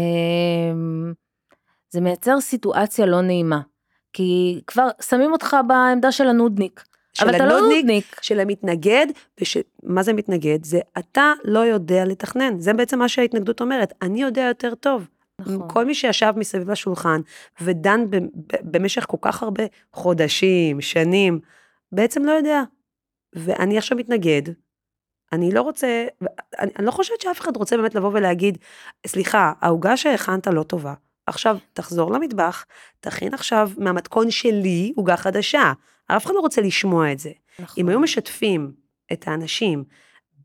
זה 1.90 2.02
מייצר 2.02 2.40
סיטואציה 2.42 3.06
לא 3.06 3.22
נעימה. 3.22 3.62
כי 4.14 4.62
כבר 4.68 4.88
שמים 5.02 5.32
אותך 5.32 5.56
בעמדה 5.68 6.12
של 6.12 6.28
הנודניק. 6.28 6.84
של 7.16 7.26
אבל 7.26 7.36
אתה 7.36 7.46
לא 7.46 7.60
נודניק. 7.60 8.20
של 8.22 8.40
המתנגד, 8.40 9.06
ומה 9.84 10.04
זה 10.04 10.14
מתנגד? 10.14 10.64
זה 10.64 10.80
אתה 11.00 11.34
לא 11.44 11.60
יודע 11.60 12.06
לתכנן. 12.06 12.60
זה 12.60 12.74
בעצם 12.74 13.00
מה 13.00 13.10
שההתנגדות 13.10 13.62
אומרת, 13.62 13.94
אני 14.02 14.22
יודע 14.22 14.42
יותר 14.42 14.76
טוב. 14.76 15.08
נכון. 15.42 15.68
כל 15.70 15.86
מי 15.86 15.96
שישב 15.96 16.34
מסביב 16.36 16.72
לשולחן 16.72 17.22
ודן 17.62 18.06
במשך 18.62 19.06
כל 19.08 19.18
כך 19.22 19.44
הרבה 19.44 19.64
חודשים, 19.94 20.82
שנים, 20.82 21.40
בעצם 21.92 22.26
לא 22.26 22.32
יודע. 22.32 22.62
ואני 23.34 23.78
עכשיו 23.78 23.98
מתנגד, 23.98 24.42
אני 25.32 25.52
לא 25.52 25.62
רוצה, 25.62 26.06
אני, 26.60 26.72
אני 26.80 26.86
לא 26.86 26.92
חושבת 26.92 27.22
שאף 27.22 27.40
אחד 27.40 27.58
רוצה 27.58 27.78
באמת 27.78 27.96
לבוא 27.96 28.12
ולהגיד, 28.14 28.58
סליחה, 29.08 29.54
העוגה 29.62 29.98
שהכנת 29.98 30.48
לא 30.48 30.64
טובה, 30.64 30.94
עכשיו 31.28 31.58
תחזור 31.74 32.12
למטבח, 32.12 32.66
תכין 33.00 33.34
עכשיו 33.34 33.72
מהמתכון 33.78 34.32
שלי 34.32 34.94
עוגה 34.96 35.18
חדשה. 35.18 35.74
אף 36.08 36.26
אחד 36.26 36.34
לא 36.36 36.40
רוצה 36.40 36.62
לשמוע 36.62 37.12
את 37.12 37.20
זה. 37.20 37.32
נכון. 37.60 37.84
אם 37.84 37.90
היו 37.90 38.00
משתפים 38.00 38.72
את 39.14 39.28
האנשים 39.28 39.84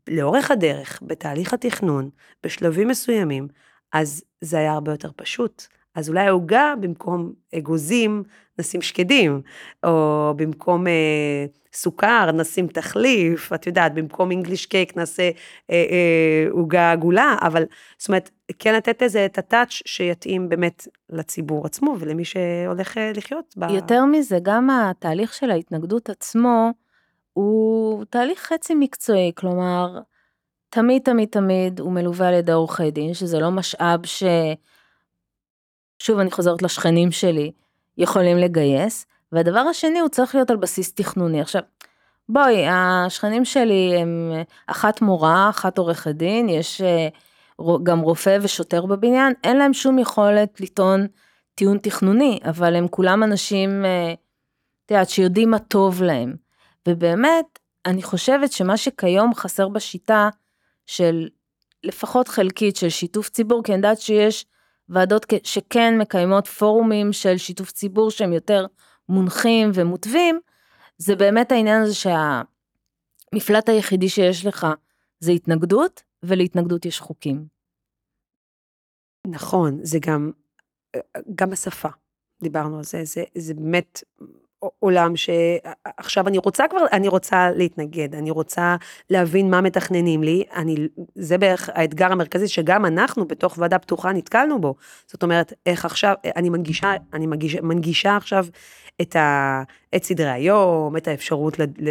לאורך 0.09 0.51
הדרך, 0.51 0.99
בתהליך 1.05 1.53
התכנון, 1.53 2.09
בשלבים 2.43 2.87
מסוימים, 2.87 3.47
אז 3.93 4.23
זה 4.41 4.57
היה 4.57 4.71
הרבה 4.71 4.91
יותר 4.91 5.11
פשוט. 5.15 5.67
אז 5.95 6.09
אולי 6.09 6.27
העוגה, 6.27 6.73
במקום 6.79 7.33
אגוזים, 7.57 8.23
נשים 8.59 8.81
שקדים, 8.81 9.41
או 9.83 10.33
במקום 10.35 10.87
אה, 10.87 11.45
סוכר, 11.73 12.31
נשים 12.31 12.67
תחליף, 12.67 13.53
את 13.53 13.67
יודעת, 13.67 13.93
במקום 13.93 14.31
אינגליש 14.31 14.65
קייק 14.65 14.97
נעשה 14.97 15.29
עוגה 16.51 16.79
אה, 16.79 16.87
אה, 16.87 16.91
עגולה, 16.91 17.35
אבל 17.41 17.63
זאת 17.97 18.07
אומרת, 18.07 18.29
כן 18.59 18.75
לתת 18.75 19.01
לזה 19.01 19.25
את 19.25 19.37
הטאץ' 19.37 19.69
שיתאים 19.69 20.49
באמת 20.49 20.87
לציבור 21.09 21.65
עצמו 21.65 21.95
ולמי 21.99 22.25
שהולך 22.25 22.97
אה, 22.97 23.11
לחיות. 23.15 23.53
ב... 23.57 23.69
יותר 23.69 24.05
מזה, 24.05 24.37
גם 24.41 24.69
התהליך 24.69 25.33
של 25.33 25.51
ההתנגדות 25.51 26.09
עצמו, 26.09 26.71
הוא 27.33 28.05
תהליך 28.09 28.39
חצי 28.39 28.73
מקצועי, 28.75 29.31
כלומר, 29.35 29.99
תמיד 30.69 31.01
תמיד 31.01 31.29
תמיד 31.29 31.79
הוא 31.79 31.91
מלווה 31.91 32.27
על 32.27 32.33
ידי 32.33 32.51
עורכי 32.51 32.91
דין, 32.91 33.13
שזה 33.13 33.39
לא 33.39 33.51
משאב 33.51 34.05
ש... 34.05 34.23
שוב, 36.01 36.19
אני 36.19 36.31
חוזרת 36.31 36.61
לשכנים 36.61 37.11
שלי, 37.11 37.51
יכולים 37.97 38.37
לגייס, 38.37 39.05
והדבר 39.31 39.59
השני, 39.59 39.99
הוא 39.99 40.09
צריך 40.09 40.35
להיות 40.35 40.49
על 40.49 40.57
בסיס 40.57 40.93
תכנוני. 40.93 41.41
עכשיו, 41.41 41.61
בואי, 42.29 42.65
השכנים 42.69 43.45
שלי 43.45 43.97
הם 43.97 44.31
אחת 44.67 45.01
מורה, 45.01 45.49
אחת 45.49 45.77
עורכת 45.77 46.11
דין, 46.11 46.49
יש 46.49 46.81
אה, 46.81 47.07
גם 47.83 47.99
רופא 47.99 48.37
ושוטר 48.41 48.85
בבניין, 48.85 49.33
אין 49.43 49.57
להם 49.57 49.73
שום 49.73 49.99
יכולת 49.99 50.61
לטעון 50.61 51.07
טיעון 51.55 51.77
תכנוני, 51.77 52.39
אבל 52.43 52.75
הם 52.75 52.87
כולם 52.87 53.23
אנשים, 53.23 53.85
אה, 53.85 54.13
את 54.85 54.91
יודעת, 54.91 55.09
שיודעים 55.09 55.51
מה 55.51 55.59
טוב 55.59 56.03
להם. 56.03 56.35
ובאמת, 56.87 57.59
אני 57.85 58.03
חושבת 58.03 58.51
שמה 58.51 58.77
שכיום 58.77 59.35
חסר 59.35 59.67
בשיטה 59.67 60.29
של 60.85 61.27
לפחות 61.83 62.27
חלקית 62.27 62.75
של 62.75 62.89
שיתוף 62.89 63.29
ציבור, 63.29 63.63
כי 63.63 63.71
אני 63.71 63.77
יודעת 63.77 63.99
שיש 63.99 64.45
ועדות 64.91 65.25
שכן 65.43 65.97
מקיימות 65.97 66.47
פורומים 66.47 67.13
של 67.13 67.37
שיתוף 67.37 67.71
ציבור 67.71 68.11
שהם 68.11 68.33
יותר 68.33 68.65
מונחים 69.09 69.71
ומותווים, 69.73 70.39
זה 70.97 71.15
באמת 71.15 71.51
העניין 71.51 71.81
הזה 71.81 71.93
שהמפלט 71.95 73.69
היחידי 73.69 74.09
שיש 74.09 74.45
לך 74.45 74.67
זה 75.19 75.31
התנגדות, 75.31 76.03
ולהתנגדות 76.23 76.85
יש 76.85 76.99
חוקים. 76.99 77.47
נכון, 79.27 79.79
זה 79.83 79.99
גם, 80.07 80.31
גם 81.35 81.51
השפה, 81.51 81.89
דיברנו 82.43 82.77
על 82.77 82.83
זה, 82.83 83.03
זה, 83.03 83.23
זה 83.37 83.53
באמת 83.53 84.03
עולם 84.79 85.13
שעכשיו 85.15 86.27
אני 86.27 86.37
רוצה 86.37 86.67
כבר, 86.67 86.85
אני 86.91 87.07
רוצה 87.07 87.51
להתנגד, 87.51 88.15
אני 88.15 88.31
רוצה 88.31 88.75
להבין 89.09 89.49
מה 89.49 89.61
מתכננים 89.61 90.23
לי, 90.23 90.43
אני, 90.55 90.75
זה 91.15 91.37
בערך 91.37 91.69
האתגר 91.73 92.11
המרכזי 92.11 92.47
שגם 92.47 92.85
אנחנו 92.85 93.25
בתוך 93.27 93.55
ועדה 93.57 93.79
פתוחה 93.79 94.11
נתקלנו 94.11 94.61
בו. 94.61 94.75
זאת 95.07 95.23
אומרת, 95.23 95.53
איך 95.65 95.85
עכשיו, 95.85 96.15
אני 96.35 96.49
מנגישה, 96.49 96.93
אני 97.13 97.27
מנגישה, 97.27 97.61
מנגישה 97.61 98.15
עכשיו 98.15 98.45
את, 99.01 99.15
ה, 99.15 99.63
את 99.95 100.03
סדרי 100.03 100.29
היום, 100.29 100.97
את 100.97 101.07
האפשרות 101.07 101.59
ל, 101.59 101.63
ל, 101.63 101.89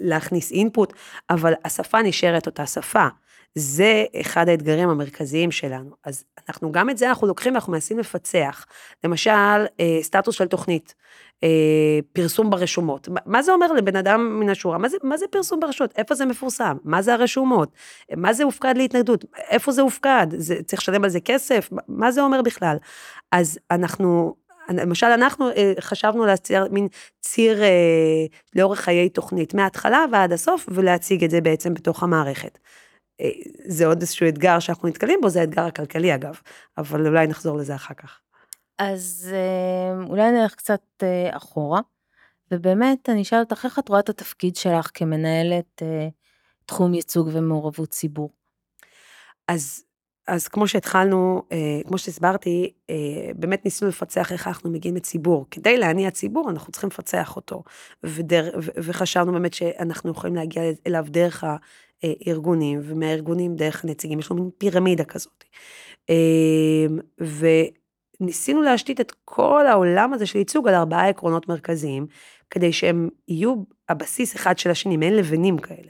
להכניס 0.00 0.52
אינפוט, 0.52 0.92
אבל 1.30 1.52
השפה 1.64 2.02
נשארת 2.02 2.46
אותה 2.46 2.66
שפה. 2.66 3.06
זה 3.54 4.04
אחד 4.20 4.48
האתגרים 4.48 4.88
המרכזיים 4.88 5.50
שלנו. 5.50 5.90
אז 6.04 6.24
אנחנו 6.48 6.72
גם 6.72 6.90
את 6.90 6.98
זה 6.98 7.08
אנחנו 7.08 7.26
לוקחים 7.26 7.52
ואנחנו 7.52 7.72
מנסים 7.72 7.98
לפצח. 7.98 8.66
למשל, 9.04 9.30
אה, 9.80 9.98
סטטוס 10.02 10.34
של 10.34 10.46
תוכנית, 10.46 10.94
פרסום 12.12 12.50
ברשומות. 12.50 13.08
מה 13.26 13.42
זה 13.42 13.52
אומר 13.52 13.72
לבן 13.72 13.96
אדם 13.96 14.40
מן 14.40 14.48
השורה? 14.48 14.78
מה 14.78 14.88
זה, 14.88 14.96
מה 15.02 15.16
זה 15.16 15.26
פרסום 15.30 15.60
ברשומות? 15.60 15.92
איפה 15.96 16.14
זה 16.14 16.26
מפורסם? 16.26 16.76
מה 16.84 17.02
זה 17.02 17.14
הרשומות? 17.14 17.72
מה 18.16 18.32
זה 18.32 18.44
הופקד 18.44 18.74
להתנגדות? 18.76 19.24
איפה 19.36 19.72
זה 19.72 19.82
הופקד? 19.82 20.26
זה, 20.36 20.62
צריך 20.62 20.82
לשלם 20.82 21.04
על 21.04 21.10
זה 21.10 21.20
כסף? 21.20 21.68
מה 21.88 22.10
זה 22.10 22.22
אומר 22.22 22.42
בכלל? 22.42 22.76
אז 23.32 23.58
אנחנו, 23.70 24.34
למשל 24.68 25.06
אנחנו 25.06 25.50
אה, 25.50 25.72
חשבנו 25.80 26.26
להציע 26.26 26.64
מין 26.70 26.88
ציר 27.20 27.62
אה, 27.62 27.68
לאורך 28.56 28.80
חיי 28.80 29.08
תוכנית, 29.08 29.54
מההתחלה 29.54 30.04
ועד 30.12 30.32
הסוף, 30.32 30.68
ולהציג 30.68 31.24
את 31.24 31.30
זה 31.30 31.40
בעצם 31.40 31.74
בתוך 31.74 32.02
המערכת. 32.02 32.58
אה, 33.20 33.28
זה 33.66 33.86
עוד 33.86 34.00
איזשהו 34.00 34.28
אתגר 34.28 34.58
שאנחנו 34.58 34.88
נתקלים 34.88 35.18
בו, 35.22 35.28
זה 35.28 35.40
האתגר 35.40 35.62
הכלכלי 35.62 36.14
אגב, 36.14 36.40
אבל 36.78 37.06
אולי 37.06 37.26
נחזור 37.26 37.56
לזה 37.56 37.74
אחר 37.74 37.94
כך. 37.94 38.20
אז 38.78 39.34
אה, 39.34 40.04
אולי 40.06 40.30
נלך 40.30 40.54
קצת 40.54 40.82
אה, 41.02 41.36
אחורה, 41.36 41.80
ובאמת, 42.50 43.08
אני 43.08 43.22
אשאל 43.22 43.40
אותך, 43.40 43.64
איך 43.64 43.78
את 43.78 43.88
רואה 43.88 44.00
את 44.00 44.08
התפקיד 44.08 44.56
שלך 44.56 44.90
כמנהלת 44.94 45.82
אה, 45.82 46.08
תחום 46.66 46.94
ייצוג 46.94 47.28
ומעורבות 47.32 47.88
ציבור? 47.88 48.30
אז, 49.48 49.84
אז 50.26 50.48
כמו 50.48 50.68
שהתחלנו, 50.68 51.42
אה, 51.52 51.80
כמו 51.88 51.98
שהסברתי, 51.98 52.72
באמת 53.36 53.64
ניסינו 53.64 53.88
לפצח 53.88 54.32
איך 54.32 54.48
אנחנו 54.48 54.70
מגיעים 54.70 54.96
לציבור. 54.96 55.46
כדי 55.50 55.78
להניע 55.78 56.10
ציבור, 56.10 56.50
אנחנו 56.50 56.72
צריכים 56.72 56.90
לפצח 56.90 57.36
אותו. 57.36 57.62
ודר, 58.02 58.50
ו, 58.62 58.70
וחשבנו 58.76 59.32
באמת 59.32 59.54
שאנחנו 59.54 60.10
יכולים 60.10 60.36
להגיע 60.36 60.62
אליו 60.86 61.06
דרך 61.08 61.44
הארגונים, 62.02 62.80
ומהארגונים 62.82 63.56
דרך 63.56 63.84
הנציגים, 63.84 64.18
יש 64.18 64.30
לנו 64.30 64.42
מין 64.42 64.50
פירמידה 64.58 65.04
כזאת. 65.04 65.44
אה, 66.10 66.86
וניסינו 68.20 68.62
להשתית 68.62 69.00
את 69.00 69.12
כל 69.24 69.66
העולם 69.66 70.12
הזה 70.12 70.26
של 70.26 70.38
ייצוג 70.38 70.68
על 70.68 70.74
ארבעה 70.74 71.08
עקרונות 71.08 71.48
מרכזיים, 71.48 72.06
כדי 72.50 72.72
שהם 72.72 73.08
יהיו 73.28 73.54
הבסיס 73.88 74.36
אחד 74.36 74.58
של 74.58 74.70
השני, 74.70 74.96
מעין 74.96 75.16
לבנים 75.16 75.58
כאלה. 75.58 75.88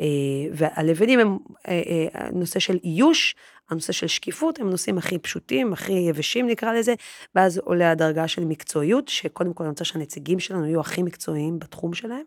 אה, 0.00 0.06
והלבנים 0.52 1.20
הם 1.20 1.38
אה, 1.68 1.82
אה, 1.86 2.06
הנושא 2.12 2.58
של 2.58 2.78
איוש, 2.84 3.34
הנושא 3.70 3.92
של 3.92 4.06
שקיפות, 4.06 4.58
הם 4.60 4.70
נושאים 4.70 4.98
הכי 4.98 5.18
פשוטים, 5.18 5.72
הכי 5.72 5.92
יבשים 5.92 6.46
נקרא 6.46 6.72
לזה, 6.72 6.94
ואז 7.34 7.58
עולה 7.58 7.90
הדרגה 7.90 8.28
של 8.28 8.44
מקצועיות, 8.44 9.08
שקודם 9.08 9.52
כל 9.52 9.64
אני 9.64 9.70
רוצה 9.70 9.84
שהנציגים 9.84 10.40
שלנו 10.40 10.66
יהיו 10.66 10.80
הכי 10.80 11.02
מקצועיים 11.02 11.58
בתחום 11.58 11.94
שלהם. 11.94 12.24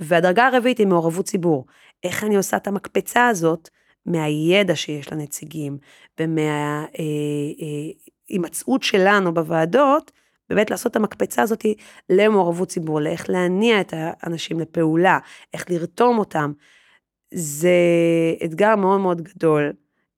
והדרגה 0.00 0.46
הרביעית 0.46 0.78
היא 0.78 0.86
מעורבות 0.86 1.24
ציבור. 1.24 1.66
איך 2.04 2.24
אני 2.24 2.36
עושה 2.36 2.56
את 2.56 2.66
המקפצה 2.66 3.28
הזאת 3.28 3.68
מהידע 4.06 4.76
שיש 4.76 5.12
לנציגים 5.12 5.78
ומההימצאות 8.30 8.82
שלנו 8.82 9.34
בוועדות, 9.34 10.12
באמת 10.50 10.70
לעשות 10.70 10.90
את 10.90 10.96
המקפצה 10.96 11.42
הזאת 11.42 11.66
למעורבות 12.10 12.68
ציבור, 12.68 13.00
לאיך 13.00 13.30
להניע 13.30 13.80
את 13.80 13.94
האנשים 13.96 14.60
לפעולה, 14.60 15.18
איך 15.54 15.70
לרתום 15.70 16.18
אותם. 16.18 16.52
זה 17.34 17.78
אתגר 18.44 18.76
מאוד 18.76 19.00
מאוד 19.00 19.20
גדול. 19.20 19.72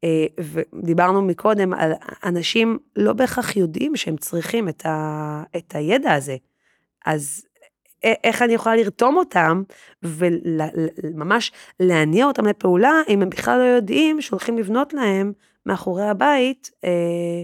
אה, 0.05 0.27
ודיברנו 0.38 1.23
מקודם 1.23 1.75
על 1.75 1.93
אנשים 2.25 2.79
לא 2.97 3.12
בהכרח 3.12 3.57
יודעים 3.57 3.97
שהם 3.97 4.17
צריכים 4.17 4.69
את, 4.69 4.87
ה, 4.87 5.43
את 5.57 5.75
הידע 5.75 6.12
הזה. 6.12 6.37
אז 7.07 7.45
איך 8.03 8.43
אני 8.43 8.53
יכולה 8.53 8.77
לרתום 8.77 9.17
אותם 9.17 9.62
וממש 10.03 11.53
להניע 11.81 12.27
אותם 12.27 12.47
לפעולה 12.47 12.93
אם 13.09 13.23
הם 13.23 13.31
בכלל 13.31 13.59
לא 13.59 13.65
יודעים 13.65 14.21
שהולכים 14.21 14.59
לבנות 14.59 14.93
להם 14.93 15.33
מאחורי 15.67 16.09
הבית 16.09 16.71
אה, 16.85 17.43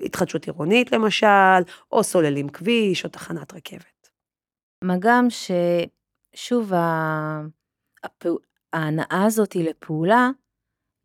התחדשות 0.00 0.46
עירונית 0.46 0.92
למשל, 0.92 1.62
או 1.92 2.04
סוללים 2.04 2.48
כביש, 2.48 3.04
או 3.04 3.10
תחנת 3.10 3.54
רכבת. 3.54 4.10
מה 4.82 4.94
גם 4.98 5.26
ששוב, 5.30 6.72
ההנאה 8.72 9.24
הזאת 9.26 9.56
לפעולה, 9.56 10.30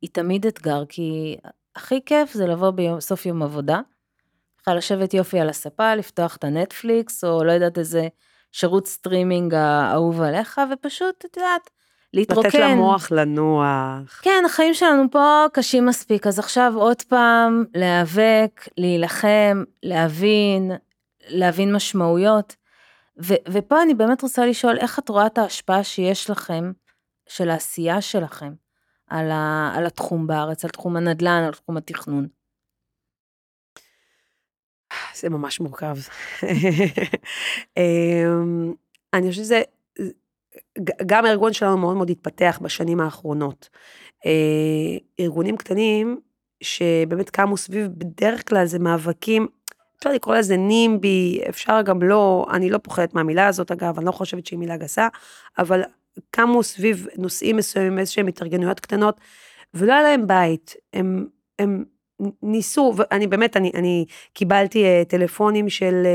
היא 0.02 0.10
תמיד 0.14 0.46
אתגר, 0.46 0.84
כי 0.90 1.38
הכי 1.76 2.06
כיף 2.06 2.34
זה 2.34 2.48
לבוא 2.48 2.72
בסוף 2.76 3.26
יום 3.26 3.44
עבודה, 3.44 3.82
ככה 4.62 4.76
לשבת 4.76 5.14
יופי 5.14 5.40
על 5.40 5.50
הספה, 5.50 5.96
לפתוח 5.96 6.36
את 6.36 6.44
הנטפליקס, 6.44 7.24
או 7.24 7.44
לא 7.44 7.52
יודעת 7.52 7.78
איזה 7.78 8.08
שירות 8.52 8.88
סטרימינג 8.88 9.54
האהוב 9.54 10.22
עליך, 10.22 10.62
ופשוט, 10.74 11.26
את 11.26 11.38
יודעת, 11.38 11.70
להתרוקן. 12.14 12.48
לתת 12.48 12.60
למוח 12.60 13.12
לנוח. 13.12 14.20
כן, 14.22 14.44
החיים 14.46 14.74
שלנו 14.74 15.04
פה 15.12 15.46
קשים 15.54 15.86
מספיק, 15.86 16.28
אז 16.28 16.40
עכשיו 16.40 16.74
עוד 16.76 17.02
פעם 17.02 17.66
להיאבק, 17.76 18.68
להילחם, 18.78 19.64
להבין, 19.84 20.72
להבין 21.28 21.76
משמעויות. 21.76 22.56
ו- 23.24 23.34
ופה 23.52 23.82
אני 23.82 23.94
באמת 23.94 24.22
רוצה 24.22 24.46
לשאול, 24.46 24.78
איך 24.78 25.00
את 25.00 25.10
רואה 25.10 25.26
את 25.26 25.38
ההשפעה 25.38 25.84
שיש 25.84 26.30
לכם, 26.30 26.72
של 27.30 27.50
העשייה 27.50 28.02
שלכם, 28.02 28.54
על, 29.08 29.32
ה- 29.32 29.72
על 29.76 29.86
התחום 29.86 30.28
בארץ, 30.28 30.66
על 30.66 30.72
תחום 30.72 30.96
הנדל"ן, 30.98 31.44
על 31.48 31.54
תחום 31.54 31.78
התכנון? 31.78 32.28
זה 35.16 35.30
ממש 35.30 35.60
מורכב. 35.60 35.96
אמ, 37.78 38.74
אני 39.14 39.30
חושבת 39.30 39.46
שזה 39.46 39.62
גם 41.06 41.26
הארגון 41.26 41.54
שלנו 41.54 41.78
מאוד 41.78 41.96
מאוד 41.96 42.10
התפתח 42.10 42.60
בשנים 42.62 43.00
האחרונות. 43.00 43.70
אה, 44.26 44.98
ארגונים 45.20 45.58
קטנים 45.58 46.20
שבאמת 46.64 47.30
קמו 47.30 47.58
סביב, 47.58 47.88
בדרך 47.88 48.50
כלל 48.50 48.66
זה 48.66 48.80
מאבקים, 48.80 49.48
אפשר 50.00 50.10
לקרוא 50.10 50.36
לזה 50.36 50.58
נימבי, 50.58 51.42
אפשר 51.50 51.82
גם 51.82 52.02
לא, 52.02 52.46
אני 52.52 52.70
לא 52.70 52.78
פוחדת 52.78 53.14
מהמילה 53.14 53.48
הזאת 53.48 53.72
אגב, 53.72 53.98
אני 53.98 54.06
לא 54.06 54.12
חושבת 54.12 54.46
שהיא 54.46 54.60
מילה 54.60 54.78
גסה, 54.78 55.08
אבל 55.58 55.82
קמו 56.32 56.64
סביב 56.64 57.08
נושאים 57.18 57.58
מסוימים, 57.58 58.00
איזשהם 58.00 58.28
התארגנויות 58.28 58.80
קטנות, 58.80 59.22
ולא 59.74 59.94
היה 59.94 60.02
להם 60.02 60.28
בית, 60.28 60.76
הם, 60.94 61.28
הם 61.60 61.84
ניסו, 62.42 62.94
ואני 62.98 63.28
באמת, 63.28 63.58
אני, 63.58 63.72
אני 63.76 64.06
קיבלתי 64.34 64.84
uh, 64.84 65.10
טלפונים 65.10 65.70
של 65.70 66.08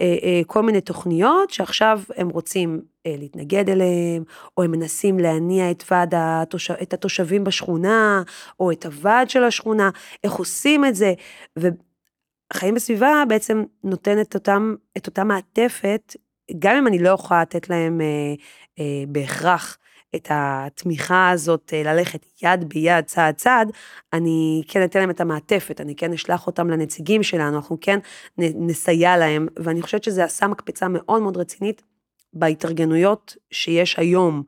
uh, 0.00 0.04
כל 0.46 0.62
מיני 0.62 0.80
תוכניות 0.80 1.50
שעכשיו 1.50 2.00
הם 2.16 2.28
רוצים 2.28 2.80
אה, 2.80 2.95
להתנגד 3.06 3.70
אליהם, 3.70 4.24
או 4.56 4.62
הם 4.62 4.70
מנסים 4.70 5.18
להניע 5.18 5.70
את 5.70 5.84
ועד 5.90 6.14
התושב, 6.16 6.74
את 6.82 6.94
התושבים 6.94 7.44
בשכונה, 7.44 8.22
או 8.60 8.72
את 8.72 8.86
הוועד 8.86 9.30
של 9.30 9.44
השכונה, 9.44 9.90
איך 10.24 10.32
עושים 10.32 10.84
את 10.84 10.94
זה. 10.94 11.14
וחיים 11.56 12.74
בסביבה 12.74 13.22
בעצם 13.28 13.64
נותן 13.84 14.20
את, 14.20 14.34
אותם, 14.34 14.74
את 14.96 15.06
אותה 15.06 15.24
מעטפת, 15.24 16.16
גם 16.58 16.76
אם 16.76 16.86
אני 16.86 16.98
לא 16.98 17.08
יכולה 17.08 17.42
לתת 17.42 17.70
להם 17.70 18.00
אה, 18.00 18.34
אה, 18.78 19.04
בהכרח 19.08 19.78
את 20.16 20.28
התמיכה 20.30 21.30
הזאת, 21.30 21.72
אה, 21.74 21.82
ללכת 21.82 22.26
יד 22.42 22.68
ביד, 22.68 23.04
צעד 23.04 23.34
צעד, 23.34 23.72
אני 24.12 24.62
כן 24.68 24.84
אתן 24.84 25.00
להם 25.00 25.10
את 25.10 25.20
המעטפת, 25.20 25.80
אני 25.80 25.94
כן 25.96 26.12
אשלח 26.12 26.46
אותם 26.46 26.70
לנציגים 26.70 27.22
שלנו, 27.22 27.56
אנחנו 27.56 27.78
כן 27.80 27.98
נסייע 28.38 29.16
להם, 29.16 29.46
ואני 29.56 29.82
חושבת 29.82 30.04
שזה 30.04 30.24
עשה 30.24 30.46
מקפצה 30.46 30.88
מאוד 30.88 31.22
מאוד 31.22 31.36
רצינית 31.36 31.82
בהתארגנויות 32.36 33.36
שיש 33.50 33.98
היום, 33.98 34.42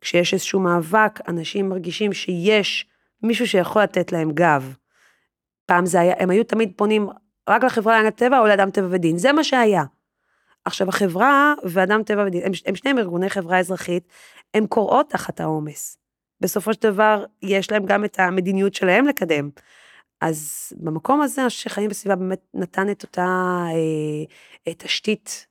כשיש 0.00 0.34
איזשהו 0.34 0.60
מאבק, 0.60 1.28
אנשים 1.28 1.68
מרגישים 1.68 2.12
שיש 2.12 2.86
מישהו 3.22 3.48
שיכול 3.48 3.82
לתת 3.82 4.12
להם 4.12 4.32
גב. 4.32 4.74
פעם 5.66 5.86
זה 5.86 6.00
היה, 6.00 6.14
הם 6.18 6.30
היו 6.30 6.44
תמיד 6.44 6.72
פונים 6.76 7.08
רק 7.48 7.64
לחברה 7.64 7.96
להגנת 7.96 8.16
טבע 8.16 8.38
או 8.38 8.46
לאדם 8.46 8.70
טבע 8.70 8.86
ודין, 8.90 9.18
זה 9.18 9.32
מה 9.32 9.44
שהיה. 9.44 9.84
עכשיו 10.64 10.88
החברה 10.88 11.54
ואדם 11.64 12.02
טבע 12.02 12.24
ודין, 12.26 12.42
הם, 12.44 12.52
הם 12.66 12.74
שניהם 12.74 12.98
ארגוני 12.98 13.30
חברה 13.30 13.58
אזרחית, 13.58 14.08
הם 14.54 14.66
קוראות 14.66 15.10
תחת 15.10 15.40
העומס. 15.40 15.98
בסופו 16.40 16.74
של 16.74 16.80
דבר, 16.80 17.24
יש 17.42 17.72
להם 17.72 17.86
גם 17.86 18.04
את 18.04 18.20
המדיניות 18.20 18.74
שלהם 18.74 19.06
לקדם. 19.06 19.50
אז 20.20 20.72
במקום 20.76 21.22
הזה, 21.22 21.50
שחיים 21.50 21.90
בסביבה 21.90 22.16
באמת 22.16 22.40
נתן 22.54 22.90
את 22.90 23.02
אותה 23.02 23.26
אה, 24.66 24.74
תשתית 24.74 25.46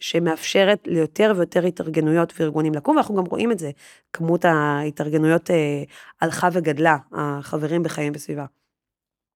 שמאפשרת 0.00 0.86
ליותר 0.86 1.32
ויותר 1.36 1.64
התארגנויות 1.64 2.32
וארגונים 2.36 2.74
לקום, 2.74 2.96
ואנחנו 2.96 3.14
גם 3.14 3.24
רואים 3.24 3.52
את 3.52 3.58
זה, 3.58 3.70
כמות 4.12 4.44
ההתארגנויות 4.44 5.50
אה, 5.50 5.82
הלכה 6.20 6.48
וגדלה, 6.52 6.96
החברים 7.12 7.82
בחיים 7.82 8.12
בסביבה. 8.12 8.44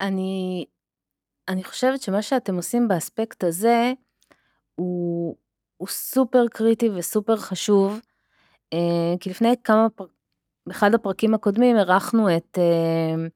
אני, 0.01 0.65
אני 1.49 1.65
חושבת 1.65 2.03
שמה 2.03 2.23
שאתם 2.23 2.57
עושים 2.57 2.89
באספקט 2.89 3.45
הזה, 3.45 3.93
הוא, 4.75 5.37
הוא 5.77 5.89
סופר 5.89 6.49
קריטי 6.49 6.89
וסופר 6.91 7.37
חשוב, 7.37 8.01
אה, 8.73 9.15
כי 9.21 9.31
לפני 9.31 9.55
כמה, 9.65 9.87
באחד 10.67 10.95
הפרקים 10.95 11.35
הקודמים 11.35 11.77
אירחנו 11.77 12.37
את 12.37 12.59
אה, 12.59 13.27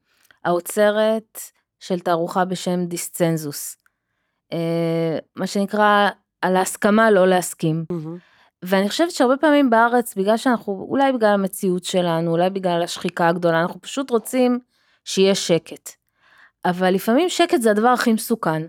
האוצרת 0.44 1.38
של 1.80 2.00
תערוכה 2.00 2.44
בשם 2.44 2.84
דיסצנזוס. 2.84 3.76
אה, 4.52 5.18
מה 5.36 5.46
שנקרא 5.46 6.10
על 6.44 6.56
ההסכמה 6.56 7.10
לא 7.10 7.28
להסכים. 7.28 7.84
ואני 8.62 8.88
חושבת 8.88 9.10
שהרבה 9.10 9.36
פעמים 9.36 9.70
בארץ, 9.70 10.14
בגלל 10.14 10.36
שאנחנו, 10.36 10.86
אולי 10.88 11.12
בגלל 11.12 11.30
המציאות 11.30 11.84
שלנו, 11.84 12.30
אולי 12.30 12.50
בגלל 12.50 12.82
השחיקה 12.82 13.28
הגדולה, 13.28 13.60
אנחנו 13.60 13.80
פשוט 13.80 14.10
רוצים 14.10 14.58
שיהיה 15.04 15.34
שקט. 15.34 15.90
אבל 16.64 16.94
לפעמים 16.94 17.28
שקט 17.28 17.60
זה 17.60 17.70
הדבר 17.70 17.88
הכי 17.88 18.12
מסוכן. 18.12 18.62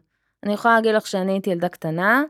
אני 0.44 0.54
יכולה 0.54 0.76
להגיד 0.76 0.96
לך 0.96 1.08
שאני 1.08 1.32
הייתי 1.32 1.50
ילדה 1.50 1.70
קטנה, 1.70 2.24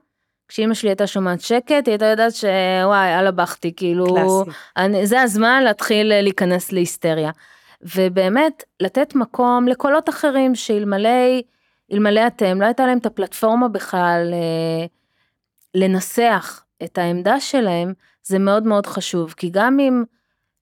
כשאימא 0.47 0.73
שלי 0.73 0.89
הייתה 0.89 1.08
שומעת 1.08 1.41
שקט, 1.41 1.69
היא 1.69 1.91
הייתה 1.91 2.05
יודעת 2.05 2.34
שוואי, 2.36 3.19
אללה 3.19 3.31
בכתי, 3.31 3.73
כאילו, 3.75 4.05
אני, 4.77 5.08
זה 5.08 5.21
הזמן 5.21 5.63
להתחיל 5.63 6.21
להיכנס 6.21 6.71
להיסטריה. 6.71 7.31
ובאמת, 7.95 8.63
לתת 8.79 9.15
מקום 9.15 9.67
לקולות 9.67 10.10
אחרים 10.10 10.55
שאלמלא, 10.55 11.41
אלמלא 11.91 12.27
אתם, 12.27 12.62
לא 12.62 12.65
הייתה 12.65 12.86
להם 12.86 12.97
את 12.97 13.05
הפלטפורמה 13.05 13.67
בכלל 13.67 14.34
אה, 14.34 14.86
לנסח 15.75 16.63
את 16.83 16.97
העמדה 16.97 17.39
שלהם, 17.39 17.93
זה 18.23 18.39
מאוד 18.39 18.63
מאוד 18.63 18.85
חשוב, 18.85 19.33
כי 19.38 19.49
גם 19.49 19.79
אם 19.79 20.03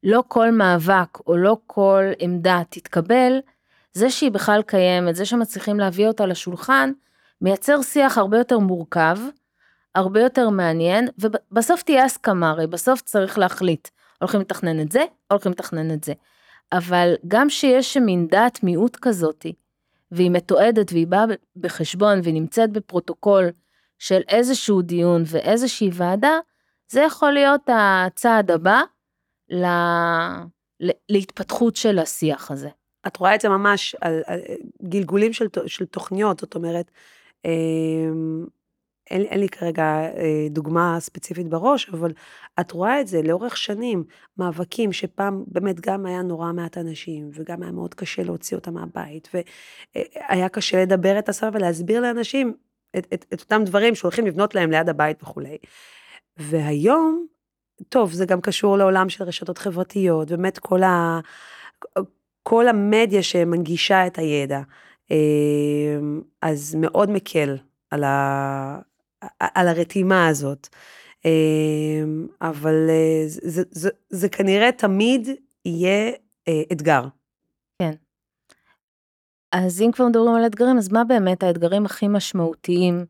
לא 0.04 0.23
כל 0.28 0.52
מאבק 0.52 1.19
או 1.28 1.38
לא 1.38 1.58
כל 1.67 2.04
עמדה 2.19 2.62
תתקבל, 2.69 3.39
זה 3.93 4.10
שהיא 4.10 4.32
בכלל 4.32 4.62
קיימת, 4.62 5.15
זה 5.15 5.26
שמצליחים 5.26 5.80
להביא 5.80 6.08
אותה 6.08 6.26
לשולחן, 6.26 6.91
מייצר 7.41 7.82
שיח 7.82 8.17
הרבה 8.17 8.38
יותר 8.38 8.60
מורכב, 8.60 9.17
הרבה 9.95 10.21
יותר 10.21 10.49
מעניין, 10.49 11.08
ובסוף 11.17 11.84
תהיה 11.84 12.06
הסכמה, 12.06 12.49
הרי 12.49 12.67
בסוף 12.67 13.02
צריך 13.02 13.38
להחליט, 13.38 13.88
הולכים 14.19 14.41
לתכנן 14.41 14.82
את 14.82 14.91
זה, 14.91 15.04
הולכים 15.32 15.52
לתכנן 15.52 15.93
את 15.93 16.04
זה. 16.04 16.13
אבל 16.71 17.13
גם 17.28 17.49
שיש 17.49 17.97
מין 17.97 18.28
דעת 18.28 18.63
מיעוט 18.63 18.97
כזאתי, 19.02 19.54
והיא 20.12 20.32
מתועדת 20.32 20.91
והיא 20.91 21.08
באה 21.08 21.26
בחשבון 21.56 22.19
והיא 22.23 22.34
נמצאת 22.34 22.71
בפרוטוקול 22.71 23.49
של 24.04 24.22
איזשהו 24.28 24.82
דיון 24.82 25.24
ואיזושהי 25.26 25.89
ועדה, 25.94 26.39
זה 26.92 27.02
יכול 27.02 27.32
להיות 27.32 27.62
הצעד 27.68 28.52
הבא 28.52 28.82
לה... 29.50 30.44
להתפתחות 31.10 31.76
של 31.76 32.00
השיח 32.00 32.52
הזה. 32.52 32.70
את 33.08 33.18
רואה 33.18 33.36
את 33.36 33.42
זה 33.42 33.50
ממש 33.50 33.96
על, 34.02 34.22
על 34.26 34.39
גלגולים 34.84 35.34
של, 35.34 35.48
של 35.68 35.86
תוכניות, 35.86 36.39
זאת 36.39 36.56
אומרת, 36.56 36.92
אמ, 37.46 38.46
אין, 39.10 39.22
אין 39.22 39.39
לי 39.39 39.50
כרגע 39.50 39.84
אה, 39.84 40.48
דוגמה 40.50 40.98
ספציפית 41.00 41.50
בראש, 41.50 41.89
אבל 41.89 42.12
את 42.60 42.72
רואה 42.72 43.02
את 43.02 43.08
זה 43.08 43.22
לאורך 43.22 43.58
שנים, 43.58 44.04
מאבקים 44.38 44.94
שפעם 44.94 45.44
באמת 45.48 45.80
גם 45.80 46.06
היה 46.06 46.22
נורא 46.22 46.52
מעט 46.52 46.78
אנשים, 46.78 47.30
וגם 47.34 47.63
היה 47.63 47.72
מאוד 47.72 47.94
קשה 47.94 48.24
להוציא 48.24 48.58
אותם 48.58 48.74
מהבית, 48.74 49.30
והיה 49.34 50.50
קשה 50.50 50.82
לדבר 50.82 51.20
את 51.20 51.30
השפה 51.30 51.48
ולהסביר 51.54 52.02
לאנשים 52.02 52.54
את, 52.97 53.08
את, 53.13 53.25
את 53.34 53.41
אותם 53.41 53.62
דברים 53.65 53.95
שהולכים 53.95 54.27
לבנות 54.27 54.56
להם 54.56 54.71
ליד 54.71 54.89
הבית 54.89 55.23
וכולי. 55.23 55.58
והיום, 56.38 57.25
טוב, 57.89 58.12
זה 58.12 58.25
גם 58.25 58.41
קשור 58.41 58.77
לעולם 58.77 59.10
של 59.10 59.23
רשתות 59.23 59.58
חברתיות, 59.58 60.29
באמת 60.32 60.60
כל, 60.60 60.84
ה, 60.84 61.19
כל 62.43 62.67
המדיה 62.67 63.23
שמנגישה 63.23 64.08
את 64.08 64.17
הידע, 64.17 64.62
אה, 65.12 65.17
אז 66.41 66.75
מאוד 66.75 67.10
מקל 67.10 67.58
על, 67.91 68.03
ה, 68.03 68.79
על 69.39 69.67
הרתימה 69.67 70.27
הזאת. 70.27 70.67
אמ, 71.25 72.27
אבל 72.41 72.89
אה, 72.89 73.23
זה, 73.27 73.39
זה, 73.43 73.63
זה, 73.71 73.89
זה 74.10 74.29
כנראה 74.29 74.71
תמיד 74.71 75.27
יהיה 75.65 76.12
אה, 76.47 76.62
אתגר. 76.71 77.03
אז 79.54 79.82
אם 79.82 79.92
כבר 79.92 80.08
מדברים 80.08 80.36
על 80.36 80.46
אתגרים, 80.46 80.78
אז 80.78 80.92
מה 80.92 81.04
באמת 81.04 81.44
האתגרים 81.44 81.86
הכי 81.86 82.08
משמעותיים 82.08 83.06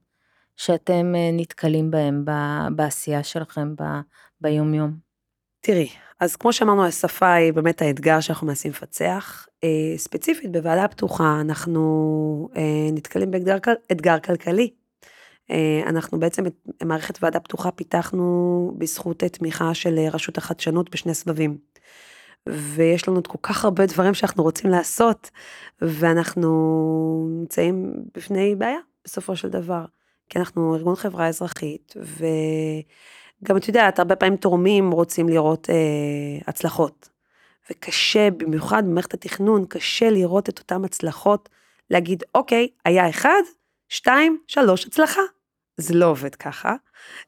שאתם 0.57 1.15
אה, 1.15 1.29
נתקלים 1.33 1.91
בהם 1.91 2.25
בעשייה 2.75 3.23
שלכם 3.23 3.75
ב, 3.75 3.83
ביום-יום? 4.41 4.91
תראי, 5.61 5.89
אז 6.19 6.35
כמו 6.35 6.53
שאמרנו, 6.53 6.85
השפה 6.85 7.33
היא 7.33 7.53
באמת 7.53 7.81
האתגר 7.81 8.19
שאנחנו 8.19 8.47
מנסים 8.47 8.71
לפצח. 8.71 9.47
ספציפית, 9.97 10.51
בוועדה 10.51 10.87
פתוחה 10.87 11.41
אנחנו 11.41 12.49
נתקלים 12.93 13.31
באתגר 13.31 14.19
כלכלי. 14.19 14.69
אה, 15.51 15.81
אנחנו 15.85 16.19
בעצם 16.19 16.45
את 16.45 16.53
מערכת 16.83 17.23
ועדה 17.23 17.39
פתוחה 17.39 17.71
פיתחנו 17.71 18.71
בזכות 18.77 19.23
תמיכה 19.23 19.73
של 19.73 19.97
אה, 19.97 20.09
רשות 20.09 20.37
החדשנות 20.37 20.89
בשני 20.89 21.13
סבבים. 21.13 21.57
ויש 22.49 23.07
לנו 23.07 23.17
עוד 23.17 23.27
כל 23.27 23.37
כך 23.41 23.65
הרבה 23.65 23.85
דברים 23.85 24.13
שאנחנו 24.13 24.43
רוצים 24.43 24.69
לעשות, 24.69 25.29
ואנחנו 25.81 27.27
נמצאים 27.31 27.93
בפני 28.15 28.55
בעיה 28.55 28.79
בסופו 29.05 29.35
של 29.35 29.49
דבר. 29.49 29.85
כי 30.29 30.39
אנחנו 30.39 30.75
ארגון 30.75 30.95
חברה 30.95 31.27
אזרחית, 31.27 31.93
וגם 31.97 33.57
את 33.57 33.67
יודעת, 33.67 33.99
הרבה 33.99 34.15
פעמים 34.15 34.35
תורמים 34.35 34.91
רוצים 34.91 35.29
לראות 35.29 35.69
אה, 35.69 35.75
הצלחות. 36.47 37.09
וקשה, 37.71 38.31
במיוחד 38.31 38.83
במערכת 38.85 39.13
התכנון, 39.13 39.65
קשה 39.69 40.09
לראות 40.09 40.49
את 40.49 40.59
אותן 40.59 40.85
הצלחות, 40.85 41.49
להגיד, 41.89 42.23
אוקיי, 42.35 42.67
היה 42.85 43.09
אחד, 43.09 43.41
שתיים, 43.89 44.39
שלוש, 44.47 44.85
הצלחה. 44.85 45.21
זה 45.77 45.93
לא 45.93 46.05
עובד 46.05 46.35
ככה, 46.35 46.75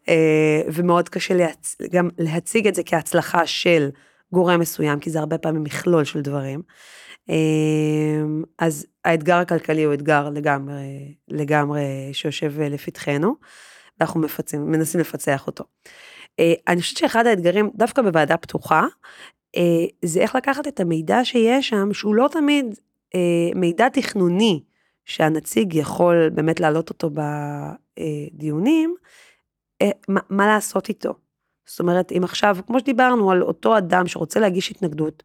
אה, 0.10 0.62
ומאוד 0.73 1.10
קשה 1.10 1.34
להצ... 1.34 1.78
גם 1.91 2.10
להציג 2.17 2.67
את 2.67 2.75
זה 2.75 2.84
כהצלחה 2.86 3.47
של 3.47 3.89
גורם 4.33 4.59
מסוים, 4.59 4.99
כי 4.99 5.09
זה 5.09 5.19
הרבה 5.19 5.38
פעמים 5.38 5.63
מכלול 5.63 6.03
של 6.03 6.21
דברים. 6.21 6.61
אה, 7.29 7.35
אז 8.59 8.85
האתגר 9.05 9.35
הכלכלי 9.35 9.83
הוא 9.83 9.93
אתגר 9.93 10.29
לגמרי, 10.29 11.15
לגמרי 11.27 11.83
שיושב 12.13 12.61
לפתחנו, 12.61 13.35
ואנחנו 13.99 14.19
מפצים, 14.19 14.71
מנסים 14.71 15.01
לפצח 15.01 15.47
אותו. 15.47 15.63
אה, 16.39 16.53
אני 16.67 16.81
חושבת 16.81 16.97
שאחד 16.97 17.27
האתגרים, 17.27 17.69
דווקא 17.75 18.01
בוועדה 18.01 18.38
פתוחה, 18.38 18.85
זה 20.05 20.19
איך 20.19 20.35
לקחת 20.35 20.67
את 20.67 20.79
המידע 20.79 21.25
שיש 21.25 21.69
שם, 21.69 21.93
שהוא 21.93 22.15
לא 22.15 22.29
תמיד 22.31 22.65
מידע 23.55 23.89
תכנוני, 23.89 24.63
שהנציג 25.05 25.73
יכול 25.73 26.29
באמת 26.29 26.59
להעלות 26.59 26.89
אותו 26.89 27.09
בדיונים, 27.97 28.95
אה, 29.81 29.89
מה 30.29 30.47
לעשות 30.47 30.89
איתו. 30.89 31.13
זאת 31.65 31.80
אומרת, 31.80 32.12
אם 32.12 32.23
עכשיו, 32.23 32.58
כמו 32.67 32.80
שדיברנו 32.80 33.32
על 33.32 33.41
אותו 33.43 33.78
אדם 33.78 34.08
שרוצה 34.08 34.39
להגיש 34.39 34.71
התנגדות, 34.71 35.23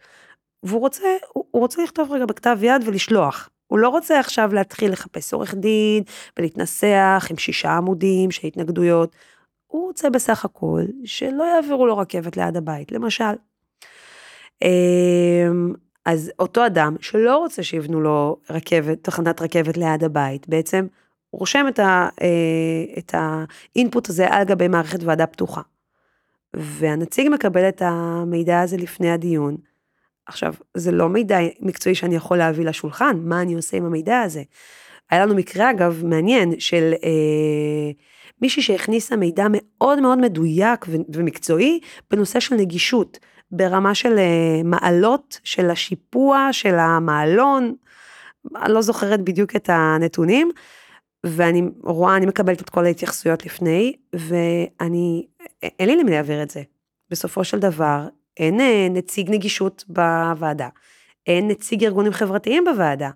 והוא 0.63 0.81
רוצה, 0.81 1.09
הוא, 1.33 1.45
הוא 1.51 1.63
רוצה 1.63 1.83
לכתוב 1.83 2.13
רגע 2.13 2.27
בכתב 2.27 2.59
יד 2.63 2.83
ולשלוח. 2.87 3.51
הוא 3.67 3.79
לא 3.79 3.89
רוצה 3.89 4.21
עכשיו 4.21 4.55
להתחיל 4.55 4.93
לחפש 4.93 5.33
עורך 5.33 5.55
דין 5.55 6.03
ולהתנסח 6.39 7.27
עם 7.31 7.37
שישה 7.37 7.71
עמודים 7.71 8.31
של 8.31 8.47
התנגדויות. 8.47 9.17
הוא 9.67 9.87
רוצה 9.87 10.11
בסך 10.11 10.45
הכל 10.45 10.83
שלא 11.05 11.45
יעבירו 11.45 11.87
לו 11.87 11.99
רכבת 11.99 12.37
ליד 12.37 12.57
הבית, 12.57 12.93
למשל. 12.93 13.35
אמ, 14.63 15.73
אז 16.05 16.33
אותו 16.39 16.67
אדם 16.67 16.97
שלא 17.01 17.39
רוצה 17.39 17.63
שיבנו 17.63 18.01
לו 18.01 18.37
רכבת, 18.51 19.05
תחנת 19.05 19.43
רכבת 19.43 19.77
ליד 19.77 20.05
הבית, 20.05 20.49
בעצם 20.49 20.87
רושם 21.33 21.67
את, 21.69 21.79
ה, 21.79 22.09
אה, 22.23 23.45
האינפוט 23.75 24.09
הזה 24.09 24.29
על 24.31 24.45
גבי 24.45 24.69
מערכת 24.69 25.03
ועדה 25.03 25.27
פתוחה. 25.27 25.61
והנציג 26.57 27.29
מקבל 27.29 27.69
את 27.69 27.83
המידע 27.85 28.61
הזה 28.61 28.77
לפני 28.77 29.11
הדיון. 29.11 29.57
עכשיו, 30.27 30.55
זה 30.77 30.93
לא 30.93 31.09
מידע 31.09 31.39
מקצועי 31.61 31.95
שאני 31.95 32.17
יכול 32.17 32.39
להביא 32.39 32.65
לשולחן, 32.65 33.17
מה 33.23 33.43
אני 33.43 33.55
עושה 33.55 33.77
עם 33.77 33.85
המידע 33.85 34.21
הזה? 34.21 34.43
היה 35.11 35.27
לנו 35.27 35.35
מקרה, 35.35 35.71
אגב, 35.71 36.03
מעניין, 36.05 36.61
של 36.61 36.93
אה, 37.05 37.91
מישהי 38.43 38.63
שהכניסה 38.63 39.17
מידע 39.17 39.47
מאוד 39.51 40.01
מאוד 40.01 40.19
מדויק 40.19 40.87
ומקצועי 41.09 41.81
בנושא 42.11 42.41
של 42.41 42.55
נגישות. 42.55 43.19
ברמה 43.53 43.95
של 43.95 44.19
אה, 44.19 44.63
מעלות, 44.65 45.41
של 45.45 45.71
השיפוע, 45.71 46.49
של 46.53 46.75
המעלון, 46.79 47.75
אני 48.57 48.73
לא 48.73 48.83
זוכרת 48.83 49.21
בדיוק 49.21 49.57
את 49.57 49.71
הנתונים, 49.73 50.51
ואני 51.27 51.63
רואה, 51.83 52.17
אני 52.17 52.27
מקבלת 52.27 52.61
את 52.61 52.71
כל 52.71 52.85
ההתייחסויות 52.85 53.47
לפני, 53.47 53.97
ואני, 54.13 55.27
אין 55.63 55.89
לי 55.89 55.97
למי 55.97 56.11
להעביר 56.11 56.43
את 56.43 56.51
זה. 56.51 56.63
בסופו 57.11 57.45
של 57.45 57.59
דבר, 57.59 58.09
אין 58.37 58.61
אה, 58.61 58.87
נציג 58.91 59.31
נגישות 59.31 59.85
בוועדה, 59.89 60.69
אין 61.27 61.49
נציג 61.49 61.85
ארגונים 61.85 62.13
חברתיים 62.13 62.65
בוועדה. 62.65 63.11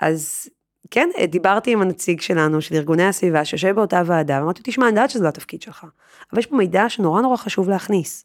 אז 0.00 0.48
כן, 0.90 1.08
דיברתי 1.28 1.72
עם 1.72 1.82
הנציג 1.82 2.20
שלנו, 2.20 2.60
של 2.60 2.74
ארגוני 2.74 3.04
הסביבה, 3.04 3.44
שיושב 3.44 3.74
באותה 3.74 4.02
ועדה, 4.06 4.38
ואמרתי, 4.40 4.60
תשמע, 4.64 4.88
אני 4.88 4.96
יודעת 4.96 5.10
שזה 5.10 5.22
לא 5.24 5.28
התפקיד 5.28 5.62
שלך, 5.62 5.86
אבל 6.32 6.38
יש 6.38 6.46
פה 6.46 6.56
מידע 6.56 6.88
שנורא 6.88 7.20
נורא 7.20 7.36
חשוב 7.36 7.68
להכניס. 7.68 8.24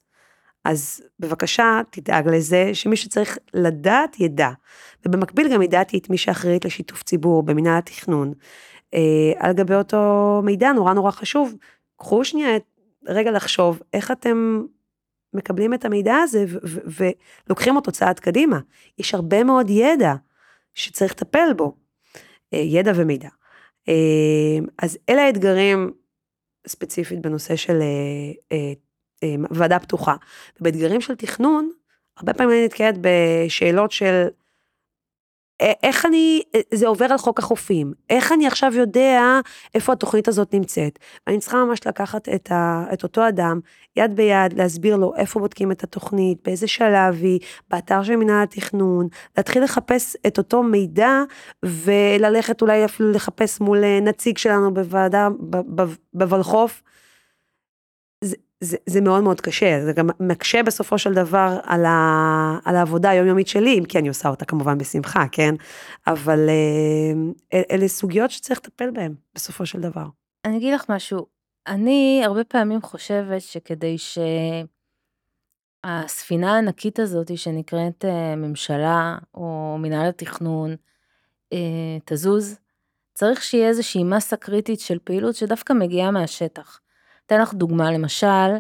אז 0.66 1.02
בבקשה, 1.20 1.82
תדאג 1.90 2.28
לזה 2.28 2.70
שמי 2.74 2.96
שצריך 2.96 3.38
לדעת, 3.54 4.20
ידע. 4.20 4.50
ובמקביל 5.06 5.54
גם 5.54 5.62
ידעתי 5.62 5.98
את 5.98 6.10
מי 6.10 6.18
שאחראית 6.18 6.66
לשיתוף 6.66 7.04
ציבור 7.04 7.44
במנהל 7.44 7.78
התכנון. 7.78 8.34
אה, 8.94 9.32
על 9.38 9.54
גבי 9.54 9.76
אותו 9.76 10.42
מידע 10.44 10.72
נורא 10.72 10.94
נורא 10.94 11.12
חשוב. 11.12 11.56
קחו 11.98 12.26
שנייה 12.26 12.58
רגע 13.08 13.32
לחשוב 13.32 13.82
איך 13.94 14.12
אתם 14.12 14.64
מקבלים 15.34 15.74
את 15.74 15.86
המידע 15.86 16.16
הזה 16.16 16.46
ולוקחים 16.86 17.76
אותו 17.76 17.92
צעד 17.92 18.20
קדימה. 18.20 18.60
יש 18.98 19.14
הרבה 19.14 19.44
מאוד 19.44 19.70
ידע 19.70 20.14
שצריך 20.74 21.12
לטפל 21.12 21.54
בו, 21.58 21.76
אה, 22.54 22.60
ידע 22.60 22.92
ומידע. 22.96 23.30
אה, 23.90 23.94
אז 24.82 24.98
אלה 25.10 25.22
האתגרים 25.22 25.94
ספציפית 26.68 27.20
בנושא 27.20 27.56
של 27.56 27.80
אה, 28.52 29.28
ועדה 29.52 29.80
פתוחה. 29.80 30.16
ובאתגרים 30.60 31.02
של 31.02 31.16
תכנון, 31.16 31.72
הרבה 32.18 32.34
פעמים 32.34 32.52
אני 32.52 32.66
נתקעת 32.66 32.96
בשאלות 33.02 33.92
של 33.92 34.28
איך 35.84 36.06
אני, 36.06 36.42
זה 36.74 36.88
עובר 36.88 37.06
על 37.06 37.18
חוק 37.18 37.40
החופים, 37.40 37.94
איך 38.10 38.32
אני 38.32 38.48
עכשיו 38.48 38.76
יודע 38.76 39.40
איפה 39.76 39.94
התוכנית 39.94 40.28
הזאת 40.28 40.54
נמצאת. 40.54 41.00
אני 41.28 41.40
צריכה 41.40 41.66
ממש 41.66 41.88
לקחת 41.88 42.30
את, 42.30 42.52
ה, 42.52 42.86
את 42.94 43.04
אותו 43.04 43.28
אדם, 43.28 43.60
יד 43.96 44.16
ביד, 44.16 44.54
להסביר 44.54 44.96
לו 44.96 45.16
איפה 45.16 45.40
בודקים 45.40 45.72
את 45.72 45.84
התוכנית, 45.84 46.38
באיזה 46.46 46.68
שלב 46.68 47.16
היא, 47.22 47.40
באתר 47.70 48.04
של 48.04 48.16
מנהל 48.16 48.44
התכנון, 48.44 49.08
להתחיל 49.38 49.64
לחפש 49.64 50.16
את 50.28 50.38
אותו 50.38 50.64
מידע, 50.64 51.24
וללכת 51.64 52.62
אולי 52.62 52.86
אפילו 52.86 53.12
לחפש 53.12 53.62
מול 53.62 54.00
נציג 54.02 54.38
שלנו 54.38 54.74
בוועדה, 54.74 55.28
בוולחו"ף. 56.14 56.82
זה, 58.64 58.78
זה 58.86 59.02
מאוד 59.02 59.24
מאוד 59.24 59.42
קשה, 59.42 59.86
זה 59.86 59.94
גם 59.94 60.10
מקשה 60.20 60.64
בסופו 60.64 60.98
של 60.98 61.14
דבר 61.14 61.60
על, 61.64 61.86
ה, 61.86 62.60
על 62.66 62.76
העבודה 62.76 63.10
היומיומית 63.10 63.48
שלי, 63.48 63.80
אם 63.80 63.86
כי 63.86 64.00
אני 64.00 64.08
עושה 64.08 64.30
אותה 64.30 64.46
כמובן 64.46 64.78
בשמחה, 64.78 65.26
כן? 65.32 65.56
אבל 66.08 66.50
אה, 67.54 67.62
אלה 67.72 67.88
סוגיות 67.88 68.32
שצריך 68.32 68.60
לטפל 68.60 68.92
בהן 68.92 69.14
בסופו 69.36 69.66
של 69.66 69.82
דבר. 69.82 70.06
אני 70.46 70.58
אגיד 70.58 70.74
לך 70.74 70.86
משהו, 70.90 71.26
אני 71.68 72.22
הרבה 72.26 72.44
פעמים 72.44 72.82
חושבת 72.82 73.42
שכדי 73.42 73.96
שהספינה 75.86 76.56
הענקית 76.56 77.00
הזאת 77.00 77.38
שנקראת 77.38 78.06
אה, 78.06 78.36
ממשלה 78.36 79.18
או 79.34 79.78
מנהל 79.80 80.10
התכנון 80.10 80.76
אה, 81.54 81.98
תזוז, 82.06 82.60
צריך 83.14 83.44
שיהיה 83.44 83.68
איזושהי 83.68 84.04
מסה 84.04 84.38
קריטית 84.38 84.80
של 84.80 84.98
פעילות 85.04 85.36
שדווקא 85.36 85.74
מגיעה 85.74 86.12
מהשטח. 86.12 86.83
אתן 87.26 87.42
לך 87.42 87.54
דוגמה, 87.54 87.92
למשל, 87.92 88.58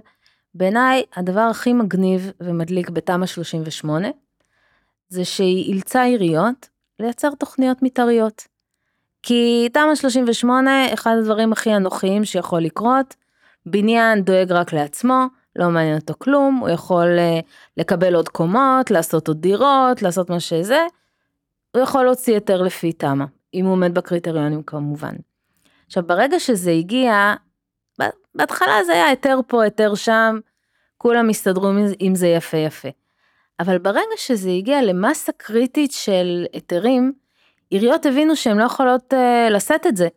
בעיניי 0.56 1.04
הדבר 1.16 1.42
הכי 1.42 1.74
מגניב 1.74 2.32
ומדליק 2.40 2.90
בתמ"א 2.90 3.26
38, 3.26 4.08
זה 5.10 5.26
שהיא 5.26 5.74
אילצה 5.74 6.04
עיריות 6.04 6.70
לייצר 7.00 7.30
תוכניות 7.40 7.84
מתאריות. 7.84 8.48
כי 9.24 9.70
תמ"א 9.74 9.96
38, 9.96 10.94
אחד 10.94 11.16
הדברים 11.20 11.52
הכי 11.52 11.76
אנוכיים 11.76 12.26
שיכול 12.26 12.62
לקרות, 12.62 13.16
בניין 13.66 14.24
דואג 14.24 14.52
רק 14.52 14.74
לעצמו, 14.74 15.26
לא 15.56 15.70
מעניין 15.70 15.98
אותו 15.98 16.14
כלום, 16.18 16.56
הוא 16.56 16.70
יכול 16.70 17.18
uh, 17.18 17.46
לקבל 17.78 18.16
עוד 18.16 18.30
קומות, 18.30 18.92
לעשות 18.92 19.28
עוד 19.28 19.42
דירות, 19.42 20.02
לעשות 20.02 20.30
מה 20.30 20.40
שזה, 20.40 20.86
הוא 21.76 21.84
יכול 21.84 22.04
להוציא 22.04 22.34
היתר 22.34 22.62
לפי 22.62 22.94
תמ"א, 22.94 23.26
אם 23.54 23.66
הוא 23.66 23.72
עומד 23.72 23.94
בקריטריונים 23.94 24.64
כמובן. 24.64 25.16
עכשיו 25.88 26.04
ברגע 26.08 26.40
שזה 26.40 26.72
הגיע, 26.72 27.34
בהתחלה 28.36 28.84
זה 28.86 28.94
היה 28.94 29.08
היתר 29.08 29.40
פה, 29.48 29.64
היתר 29.64 29.96
שם, 29.96 30.40
כולם 30.98 31.30
הסתדרו 31.30 31.72
עם 32.00 32.16
זה 32.16 32.28
יפה 32.28 32.58
יפה. 32.58 32.90
אבל 33.60 33.78
ברגע 33.78 34.18
שזה 34.18 34.50
הגיע 34.50 34.82
למסה 34.82 35.32
קריטית 35.32 35.92
של 35.92 36.46
היתרים, 36.54 37.14
עיריות 37.70 38.06
הבינו 38.06 38.36
שהן 38.36 38.58
לא 38.58 38.64
יכולות 38.64 39.14
uh, 39.14 39.52
לשאת 39.52 39.88
את 39.88 39.98
זה. 39.98 40.08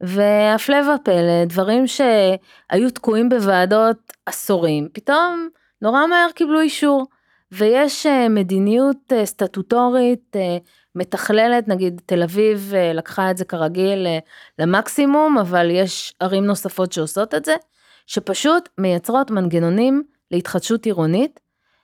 והפלא 0.00 0.76
ופלא, 0.76 1.44
דברים 1.46 1.86
שהיו 1.86 2.90
תקועים 2.94 3.28
בוועדות 3.28 4.12
עשורים, 4.26 4.88
פתאום 4.92 5.48
נורא 5.82 6.06
מהר 6.06 6.30
קיבלו 6.34 6.60
אישור. 6.60 7.06
ויש 7.52 8.06
uh, 8.06 8.28
מדיניות 8.30 9.12
uh, 9.12 9.24
סטטוטורית 9.24 10.36
uh, 10.36 10.68
מתכללת, 10.98 11.68
נגיד 11.68 12.00
תל 12.06 12.22
אביב 12.22 12.72
uh, 12.72 12.96
לקחה 12.96 13.30
את 13.30 13.36
זה 13.36 13.44
כרגיל 13.44 14.06
uh, 14.06 14.28
למקסימום, 14.58 15.38
אבל 15.38 15.70
יש 15.70 16.14
ערים 16.20 16.44
נוספות 16.44 16.92
שעושות 16.92 17.34
את 17.34 17.44
זה, 17.44 17.54
שפשוט 18.06 18.68
מייצרות 18.78 19.30
מנגנונים 19.30 20.02
להתחדשות 20.30 20.86
עירונית, 20.86 21.40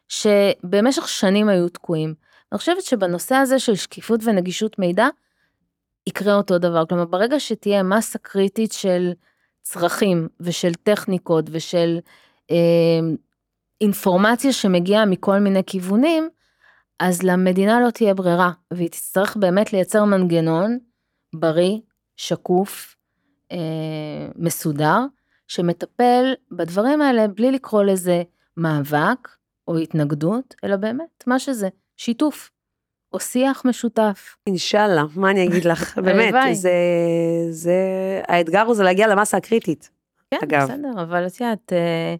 שבמשך 0.09 1.09
שנים 1.09 1.49
היו 1.49 1.69
תקועים. 1.69 2.15
אני 2.53 2.59
חושבת 2.59 2.83
שבנושא 2.83 3.35
הזה 3.35 3.59
של 3.59 3.75
שקיפות 3.75 4.21
ונגישות 4.25 4.79
מידע, 4.79 5.09
יקרה 6.07 6.35
אותו 6.35 6.59
דבר. 6.59 6.87
כלומר, 6.87 7.05
ברגע 7.05 7.41
שתהיה 7.41 7.83
מסה 7.83 8.19
קריטית 8.19 8.73
של 8.73 9.13
צרכים 9.63 10.29
ושל 10.41 10.75
טכניקות 10.75 11.45
ושל 11.51 11.99
אה, 12.51 12.57
אינפורמציה 13.81 14.53
שמגיעה 14.53 15.05
מכל 15.07 15.39
מיני 15.39 15.63
כיוונים, 15.67 16.29
אז 17.01 17.23
למדינה 17.23 17.81
לא 17.81 17.91
תהיה 17.91 18.15
ברירה, 18.15 18.51
והיא 18.71 18.89
תצטרך 18.89 19.37
באמת 19.37 19.73
לייצר 19.73 20.05
מנגנון 20.05 20.79
בריא, 21.35 21.79
שקוף, 22.17 22.97
אה, 23.53 24.29
מסודר, 24.37 24.99
שמטפל 25.49 26.35
בדברים 26.51 27.03
האלה 27.03 27.29
בלי 27.29 27.53
לקרוא 27.53 27.83
לזה 27.83 28.23
מאבק 28.57 29.29
או 29.69 29.77
התנגדות, 29.77 30.55
אלא 30.65 30.77
באמת 30.77 31.25
מה 31.27 31.39
שזה, 31.39 31.69
שיתוף. 31.97 32.51
או 33.13 33.21
שיח 33.21 33.63
משותף. 33.65 34.37
אינשאללה, 34.47 35.05
מה 35.17 35.31
אני 35.31 35.45
אגיד 35.45 35.65
לך, 35.65 35.99
באמת, 36.05 36.35
זה, 36.53 36.73
זה, 37.51 37.73
האתגר 38.29 38.63
הוא 38.63 38.75
זה 38.75 38.83
להגיע 38.83 39.09
למסה 39.09 39.37
הקריטית, 39.37 39.91
כן, 40.31 40.37
אגב. 40.43 40.63
בסדר, 40.63 41.03
אבל 41.03 41.27
את 41.27 41.41
יודעת, 41.41 41.73
אה, 41.73 42.15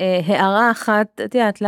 אה, 0.00 0.20
הערה 0.26 0.70
אחת, 0.70 1.20
את 1.24 1.34
יודעת, 1.34 1.62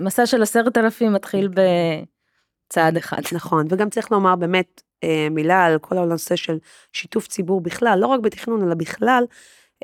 מסע 0.00 0.26
של 0.26 0.42
עשרת 0.42 0.78
אלפים 0.78 1.12
מתחיל 1.12 1.48
בצעד 1.48 2.96
אחד. 2.96 3.22
נכון, 3.32 3.66
וגם 3.70 3.90
צריך 3.90 4.12
לומר 4.12 4.36
באמת 4.36 4.82
אה, 5.04 5.28
מילה 5.30 5.64
על 5.64 5.78
כל 5.78 5.98
הנושא 5.98 6.36
של 6.36 6.58
שיתוף 6.92 7.28
ציבור 7.28 7.60
בכלל, 7.60 7.98
לא 7.98 8.06
רק 8.06 8.20
בתכנון, 8.20 8.62
אלא 8.66 8.74
בכלל, 8.74 9.24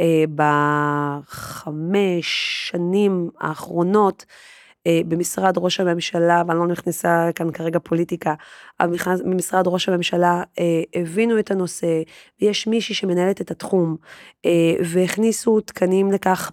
אה, 0.01 0.25
בחמש 1.25 2.27
שנים 2.71 3.31
האחרונות, 3.41 4.25
במשרד 5.09 5.59
ראש 5.59 5.81
הממשלה, 5.81 6.43
ואני 6.47 6.59
לא 6.59 6.67
נכנסה 6.67 7.31
כאן 7.35 7.51
כרגע 7.51 7.79
פוליטיקה, 7.79 8.35
אבל 8.81 8.97
במשרד 9.25 9.67
ראש 9.67 9.89
הממשלה 9.89 10.43
אה, 10.59 10.83
הבינו 10.95 11.39
את 11.39 11.51
הנושא, 11.51 12.03
ויש 12.41 12.67
מישהי 12.67 12.95
שמנהלת 12.95 13.41
את 13.41 13.51
התחום, 13.51 13.97
אה, 14.47 14.51
והכניסו 14.85 15.61
תקנים 15.61 16.13
לכך 16.13 16.53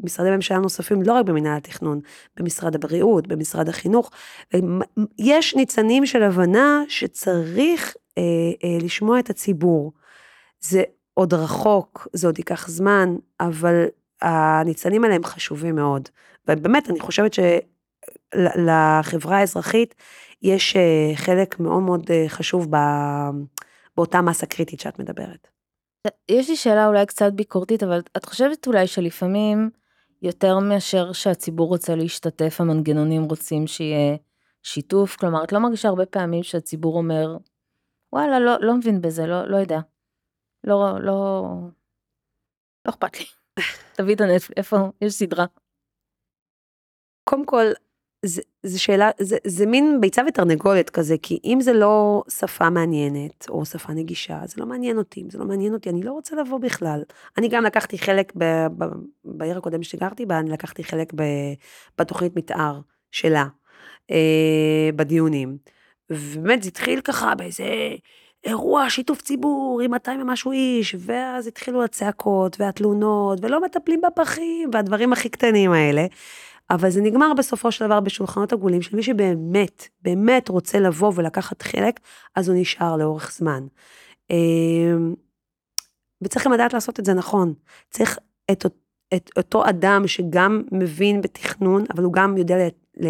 במשרדי 0.00 0.30
ממשלה 0.30 0.58
נוספים, 0.58 1.02
לא 1.02 1.12
רק 1.12 1.24
במנהל 1.24 1.56
התכנון, 1.56 2.00
במשרד 2.36 2.74
הבריאות, 2.74 3.26
במשרד 3.26 3.68
החינוך. 3.68 4.10
יש 5.18 5.56
ניצנים 5.56 6.06
של 6.06 6.22
הבנה 6.22 6.82
שצריך 6.88 7.94
לשמוע 8.82 9.18
את 9.18 9.30
הציבור. 9.30 9.92
זה 10.60 10.82
עוד 11.14 11.34
רחוק, 11.34 12.08
זה 12.12 12.26
עוד 12.26 12.38
ייקח 12.38 12.68
זמן, 12.68 13.16
אבל 13.40 13.84
הניצנים 14.22 15.04
האלה 15.04 15.14
הם 15.14 15.24
חשובים 15.24 15.74
מאוד. 15.74 16.08
ובאמת, 16.48 16.90
אני 16.90 17.00
חושבת 17.00 17.32
שלחברה 18.34 19.38
האזרחית 19.38 19.94
יש 20.42 20.76
אה, 20.76 21.16
חלק 21.16 21.60
מאוד 21.60 21.82
מאוד 21.82 22.10
אה, 22.10 22.24
חשוב 22.28 22.66
באותה 23.96 24.20
מסה 24.20 24.46
קריטית 24.46 24.80
שאת 24.80 24.98
מדברת. 24.98 25.48
יש 26.28 26.48
לי 26.50 26.56
שאלה 26.56 26.86
אולי 26.86 27.06
קצת 27.06 27.32
ביקורתית, 27.32 27.82
אבל 27.82 28.00
את 28.16 28.24
חושבת 28.24 28.66
אולי 28.66 28.86
שלפעמים, 28.86 29.70
יותר 30.22 30.58
מאשר 30.58 31.12
שהציבור 31.12 31.68
רוצה 31.68 31.94
להשתתף, 31.94 32.56
המנגנונים 32.60 33.22
רוצים 33.22 33.66
שיהיה 33.66 34.16
שיתוף? 34.62 35.16
כלומר, 35.16 35.44
את 35.44 35.52
לא 35.52 35.58
מרגישה 35.58 35.88
הרבה 35.88 36.06
פעמים 36.06 36.42
שהציבור 36.42 36.96
אומר, 36.96 37.36
וואלה, 38.12 38.40
לא, 38.40 38.56
לא 38.60 38.74
מבין 38.76 39.00
בזה, 39.00 39.26
לא, 39.26 39.48
לא 39.48 39.56
יודע. 39.56 39.80
לא, 40.64 41.00
לא, 41.00 41.42
לא 42.86 42.90
אכפת 42.90 43.20
לי. 43.20 43.24
תביא 43.96 44.14
את 44.14 44.20
הנט, 44.20 44.42
איפה, 44.56 44.76
יש 45.00 45.12
סדרה. 45.12 45.44
קודם 47.24 47.46
כל, 47.46 47.64
זה, 48.24 48.42
זה 48.62 48.78
שאלה, 48.78 49.10
זה, 49.18 49.36
זה 49.46 49.66
מין 49.66 50.00
ביצה 50.00 50.22
ותרנגולת 50.28 50.90
כזה, 50.90 51.16
כי 51.22 51.38
אם 51.44 51.58
זה 51.60 51.72
לא 51.72 52.22
שפה 52.28 52.70
מעניינת, 52.70 53.46
או 53.48 53.64
שפה 53.64 53.92
נגישה, 53.92 54.40
זה 54.44 54.54
לא 54.58 54.66
מעניין 54.66 54.98
אותי, 54.98 55.22
אם 55.22 55.30
זה 55.30 55.38
לא 55.38 55.44
מעניין 55.44 55.74
אותי, 55.74 55.90
אני 55.90 56.02
לא 56.02 56.12
רוצה 56.12 56.36
לבוא 56.36 56.58
בכלל. 56.58 57.02
אני 57.38 57.48
גם 57.48 57.64
לקחתי 57.64 57.98
חלק, 57.98 58.32
ב, 58.38 58.44
ב, 58.78 58.84
בעיר 59.24 59.58
הקודם 59.58 59.82
שגרתי 59.82 60.26
בה, 60.26 60.38
אני 60.38 60.50
לקחתי 60.50 60.84
חלק 60.84 61.12
ב, 61.14 61.22
בתוכנית 61.98 62.36
מתאר 62.36 62.80
שלה, 63.10 63.46
אה, 64.10 64.90
בדיונים. 64.96 65.56
ובאמת 66.10 66.62
זה 66.62 66.68
התחיל 66.68 67.00
ככה 67.00 67.34
באיזה 67.34 67.64
אירוע 68.44 68.90
שיתוף 68.90 69.22
ציבור 69.22 69.80
עם 69.84 69.90
200 69.90 70.20
ומשהו 70.22 70.52
איש, 70.52 70.96
ואז 70.98 71.46
התחילו 71.46 71.84
הצעקות 71.84 72.60
והתלונות, 72.60 73.38
ולא 73.42 73.62
מטפלים 73.62 74.00
בפחים, 74.00 74.70
והדברים 74.72 75.12
הכי 75.12 75.28
קטנים 75.28 75.72
האלה. 75.72 76.06
אבל 76.72 76.90
זה 76.90 77.00
נגמר 77.00 77.32
בסופו 77.38 77.72
של 77.72 77.86
דבר 77.86 78.00
בשולחנות 78.00 78.52
עגולים 78.52 78.82
של 78.82 78.96
מי 78.96 79.02
שבאמת, 79.02 79.88
באמת 80.02 80.48
רוצה 80.48 80.80
לבוא 80.80 81.12
ולקחת 81.14 81.62
חלק, 81.62 82.00
אז 82.36 82.48
הוא 82.48 82.56
נשאר 82.60 82.96
לאורך 82.96 83.32
זמן. 83.32 83.66
אמ, 84.30 85.14
וצריך 86.22 86.46
גם 86.46 86.52
לדעת 86.52 86.72
לעשות 86.72 87.00
את 87.00 87.04
זה 87.04 87.14
נכון. 87.14 87.54
צריך 87.90 88.18
את, 88.50 88.66
את 89.14 89.30
אותו 89.36 89.68
אדם 89.68 90.06
שגם 90.06 90.62
מבין 90.72 91.20
בתכנון, 91.20 91.84
אבל 91.94 92.04
הוא 92.04 92.12
גם 92.12 92.36
יודע 92.36 92.56
ל, 92.56 92.68
ל, 93.06 93.08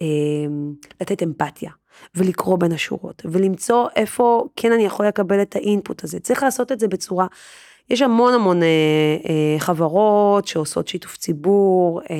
אמ, 0.00 0.74
לתת 1.00 1.22
אמפתיה. 1.22 1.70
ולקרוא 2.14 2.58
בין 2.58 2.72
השורות, 2.72 3.22
ולמצוא 3.24 3.88
איפה 3.96 4.48
כן 4.56 4.72
אני 4.72 4.82
יכול 4.82 5.06
לקבל 5.06 5.42
את 5.42 5.56
האינפוט 5.56 6.04
הזה. 6.04 6.20
צריך 6.20 6.42
לעשות 6.42 6.72
את 6.72 6.80
זה 6.80 6.88
בצורה 6.88 7.26
יש 7.90 8.02
המון 8.02 8.34
המון 8.34 8.62
אה, 8.62 8.68
אה, 9.28 9.58
חברות 9.58 10.46
שעושות 10.46 10.88
שיתוף 10.88 11.16
ציבור, 11.16 12.00
אה, 12.10 12.16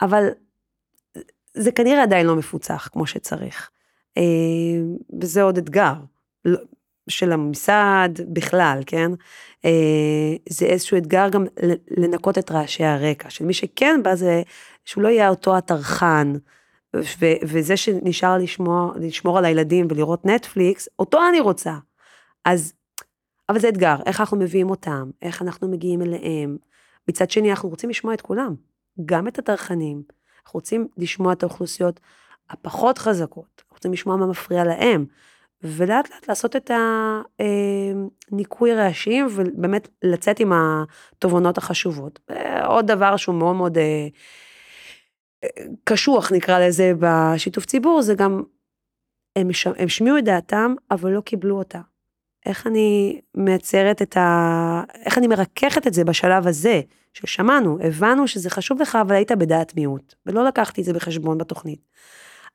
אבל 0.00 0.28
זה 1.54 1.72
כנראה 1.72 2.02
עדיין 2.02 2.26
לא 2.26 2.36
מפוצח 2.36 2.88
כמו 2.92 3.06
שצריך. 3.06 3.70
אה, 4.16 4.22
וזה 5.20 5.42
עוד 5.42 5.58
אתגר 5.58 5.94
של 7.08 7.32
הממסד 7.32 8.08
בכלל, 8.32 8.80
כן? 8.86 9.10
אה, 9.64 10.34
זה 10.48 10.66
איזשהו 10.66 10.98
אתגר 10.98 11.28
גם 11.28 11.44
לנקות 11.96 12.38
את 12.38 12.50
רעשי 12.50 12.84
הרקע, 12.84 13.30
של 13.30 13.44
מי 13.44 13.54
שכן 13.54 14.00
בא 14.04 14.14
זה, 14.14 14.42
שהוא 14.84 15.02
לא 15.02 15.08
יהיה 15.08 15.28
אותו 15.28 15.56
הטרחן. 15.56 16.32
ו- 16.96 17.38
וזה 17.42 17.76
שנשאר 17.76 18.38
לשמור, 18.38 18.92
לשמור 19.00 19.38
על 19.38 19.44
הילדים 19.44 19.86
ולראות 19.90 20.26
נטפליקס, 20.26 20.88
אותו 20.98 21.20
אני 21.28 21.40
רוצה. 21.40 21.74
אז 22.44 22.72
אבל 23.48 23.58
זה 23.58 23.68
אתגר, 23.68 23.96
איך 24.06 24.20
אנחנו 24.20 24.36
מביאים 24.36 24.70
אותם, 24.70 25.10
איך 25.22 25.42
אנחנו 25.42 25.68
מגיעים 25.68 26.02
אליהם. 26.02 26.56
מצד 27.08 27.30
שני, 27.30 27.50
אנחנו 27.50 27.68
רוצים 27.68 27.90
לשמוע 27.90 28.14
את 28.14 28.20
כולם, 28.20 28.54
גם 29.04 29.28
את 29.28 29.38
הטרחנים. 29.38 30.02
אנחנו 30.44 30.58
רוצים 30.58 30.88
לשמוע 30.96 31.32
את 31.32 31.42
האוכלוסיות 31.42 32.00
הפחות 32.50 32.98
חזקות, 32.98 33.62
אנחנו 33.62 33.74
רוצים 33.74 33.92
לשמוע 33.92 34.16
מה 34.16 34.26
מפריע 34.26 34.64
להם. 34.64 35.06
ולאט 35.62 36.10
לאט 36.10 36.28
לעשות 36.28 36.56
את 36.56 36.70
הניקוי 38.32 38.74
רעשים 38.74 39.26
ובאמת 39.30 39.88
לצאת 40.02 40.40
עם 40.40 40.52
התובנות 40.52 41.58
החשובות. 41.58 42.20
עוד 42.66 42.86
דבר 42.86 43.16
שהוא 43.16 43.34
מאוד 43.34 43.56
מאוד 43.56 43.78
אה, 43.78 44.08
קשוח 45.84 46.32
נקרא 46.32 46.58
לזה 46.58 46.92
בשיתוף 46.98 47.66
ציבור 47.66 48.02
זה 48.02 48.14
גם 48.14 48.42
הם 49.36 49.48
השמיעו 49.84 50.18
את 50.18 50.24
דעתם 50.24 50.74
אבל 50.90 51.10
לא 51.10 51.20
קיבלו 51.20 51.58
אותה. 51.58 51.80
איך 52.48 52.66
אני 52.66 53.20
מייצרת 53.34 54.02
את 54.02 54.16
ה... 54.16 54.82
איך 55.04 55.18
אני 55.18 55.26
מרככת 55.26 55.86
את 55.86 55.94
זה 55.94 56.04
בשלב 56.04 56.46
הזה, 56.46 56.80
ששמענו, 57.12 57.78
הבנו 57.82 58.28
שזה 58.28 58.50
חשוב 58.50 58.82
לך, 58.82 58.96
אבל 58.96 59.14
היית 59.14 59.32
בדעת 59.32 59.76
מיעוט, 59.76 60.14
ולא 60.26 60.44
לקחתי 60.44 60.80
את 60.80 60.86
זה 60.86 60.92
בחשבון 60.92 61.38
בתוכנית. 61.38 61.80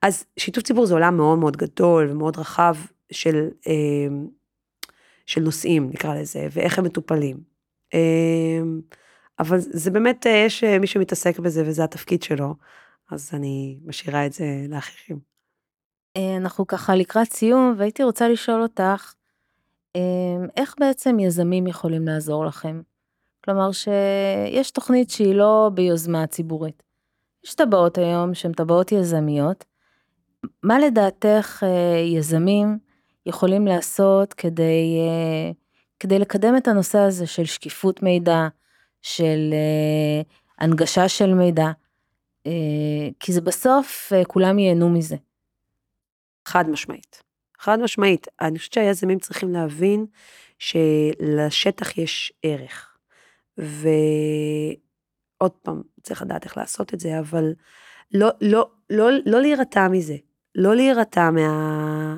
אז 0.02 0.26
שיתוף 0.40 0.64
ציבור 0.64 0.86
זה 0.86 0.94
עולם 0.94 1.18
מאוד 1.18 1.40
מאוד 1.40 1.58
גדול 1.58 2.10
ומאוד 2.12 2.38
רחב 2.38 2.76
של, 3.12 3.48
אה, 3.68 4.08
של 5.26 5.42
נושאים, 5.42 5.90
נקרא 5.90 6.16
לזה, 6.16 6.48
ואיך 6.52 6.80
הם 6.80 6.86
מטופלים. 6.86 7.38
אה, 7.94 8.62
אבל 9.40 9.58
זה 9.60 9.92
באמת, 9.92 10.28
אה, 10.28 10.44
יש 10.46 10.64
מי 10.64 10.88
שמתעסק 10.88 11.40
בזה 11.40 11.64
וזה 11.66 11.84
התפקיד 11.84 12.24
שלו, 12.24 12.56
אז 13.12 13.32
אני 13.34 13.80
משאירה 13.86 14.26
את 14.26 14.34
זה 14.34 14.46
לאחרים. 14.70 15.20
אנחנו 16.38 16.68
ככה 16.68 16.96
לקראת 16.96 17.34
סיום, 17.34 17.76
והייתי 17.78 18.04
רוצה 18.04 18.30
לשאול 18.30 18.62
אותך, 18.62 19.14
איך 20.58 20.76
בעצם 20.80 21.20
יזמים 21.20 21.68
יכולים 21.68 22.08
לעזור 22.08 22.46
לכם? 22.46 22.82
כלומר 23.46 23.70
שיש 23.72 24.72
תוכנית 24.72 25.10
שהיא 25.10 25.36
לא 25.36 25.70
ביוזמה 25.74 26.28
ציבורית. 26.28 26.84
יש 27.44 27.56
טבעות 27.56 27.98
היום 27.98 28.34
שהן 28.34 28.54
טבעות 28.54 28.92
יזמיות. 28.92 29.66
מה 30.64 30.80
לדעתך 30.80 31.66
יזמים 32.18 32.78
יכולים 33.26 33.68
לעשות 33.68 34.34
כדי, 34.34 34.98
אה, 35.00 35.52
כדי 36.00 36.20
לקדם 36.20 36.58
את 36.58 36.68
הנושא 36.68 37.00
הזה 37.00 37.28
של 37.28 37.46
שקיפות 37.46 38.04
מידע, 38.04 38.48
של 39.02 39.54
אה, 39.54 40.22
הנגשה 40.60 41.10
של 41.10 41.34
מידע, 41.34 41.72
אה, 42.48 42.52
כי 43.20 43.34
זה 43.34 43.42
בסוף 43.42 44.12
כולם 44.28 44.60
ייהנו 44.60 44.90
מזה. 44.90 45.16
חד 46.46 46.70
משמעית. 46.70 47.24
חד 47.64 47.80
משמעית. 47.80 48.28
אני 48.42 48.60
חושבת 48.60 48.74
שהיזמים 48.74 49.20
צריכים 49.20 49.54
להבין 49.54 50.06
שלשטח 50.60 51.98
יש 51.98 52.34
ערך. 52.44 52.98
ועוד 53.58 55.52
פעם, 55.52 55.82
צריך 56.02 56.22
לדעת 56.22 56.46
איך 56.46 56.58
לעשות 56.58 56.94
את 56.94 57.00
זה, 57.00 57.20
אבל 57.20 57.54
לא, 58.12 58.30
לא, 58.42 58.70
לא, 58.90 59.10
לא 59.26 59.42
להירתע 59.42 59.88
מזה. 59.88 60.16
לא 60.56 60.76
להירתע 60.76 61.30
מה, 61.32 62.16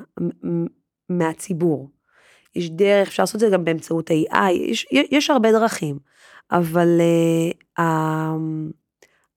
מהציבור. 1.08 1.90
יש 2.54 2.70
דרך, 2.70 3.08
אפשר 3.08 3.22
לעשות 3.22 3.34
את 3.34 3.40
זה 3.40 3.48
גם 3.52 3.64
באמצעות 3.64 4.10
ה-AI, 4.10 4.50
יש, 4.52 4.86
יש 4.90 5.30
הרבה 5.30 5.52
דרכים, 5.52 5.98
אבל 6.50 7.00
uh, 7.78 7.82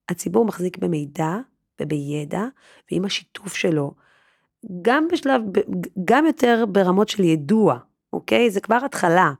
הציבור 0.10 0.46
מחזיק 0.46 0.78
במידע 0.78 1.38
ובידע, 1.82 2.44
ועם 2.92 3.06
השיתוף 3.06 3.56
שלו, 3.56 3.94
גם 4.82 5.08
בשלב, 5.12 5.42
גם 6.06 6.26
יותר 6.26 6.66
ברמות 6.72 7.10
של 7.10 7.24
ידוע, 7.24 7.78
אוקיי? 8.14 8.52
זה 8.52 8.60
כבר 8.62 8.80
התחלה. 8.86 9.32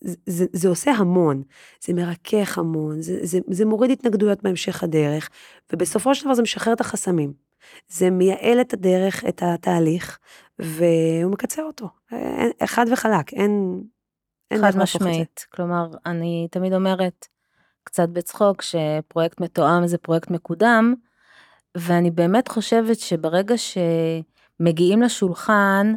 זה, 0.00 0.14
זה, 0.26 0.46
זה 0.52 0.68
עושה 0.68 0.90
המון, 0.90 1.42
זה 1.84 1.94
מרכך 1.94 2.58
המון, 2.58 3.00
זה, 3.00 3.18
זה, 3.22 3.38
זה 3.50 3.64
מוריד 3.64 3.90
התנגדויות 3.90 4.42
בהמשך 4.42 4.82
הדרך, 4.82 5.30
ובסופו 5.72 6.14
של 6.14 6.24
דבר 6.24 6.34
זה 6.34 6.42
משחרר 6.42 6.72
את 6.72 6.80
החסמים. 6.80 7.32
זה 7.88 8.10
מייעל 8.10 8.60
את 8.60 8.72
הדרך, 8.72 9.24
את 9.24 9.42
התהליך, 9.42 10.18
והוא 10.58 11.32
מקצר 11.32 11.62
אותו. 11.62 11.88
חד 12.64 12.86
וחלק, 12.92 13.32
אין... 13.32 13.82
אין 14.50 14.60
חד 14.60 14.78
משמעית. 14.78 15.46
כלומר, 15.50 15.90
אני 16.06 16.48
תמיד 16.50 16.74
אומרת, 16.74 17.26
קצת 17.84 18.08
בצחוק, 18.08 18.62
שפרויקט 18.62 19.40
מתואם 19.40 19.86
זה 19.86 19.98
פרויקט 19.98 20.30
מקודם, 20.30 20.94
ואני 21.76 22.10
באמת 22.10 22.48
חושבת 22.48 22.98
שברגע 22.98 23.54
שמגיעים 23.58 25.02
לשולחן, 25.02 25.94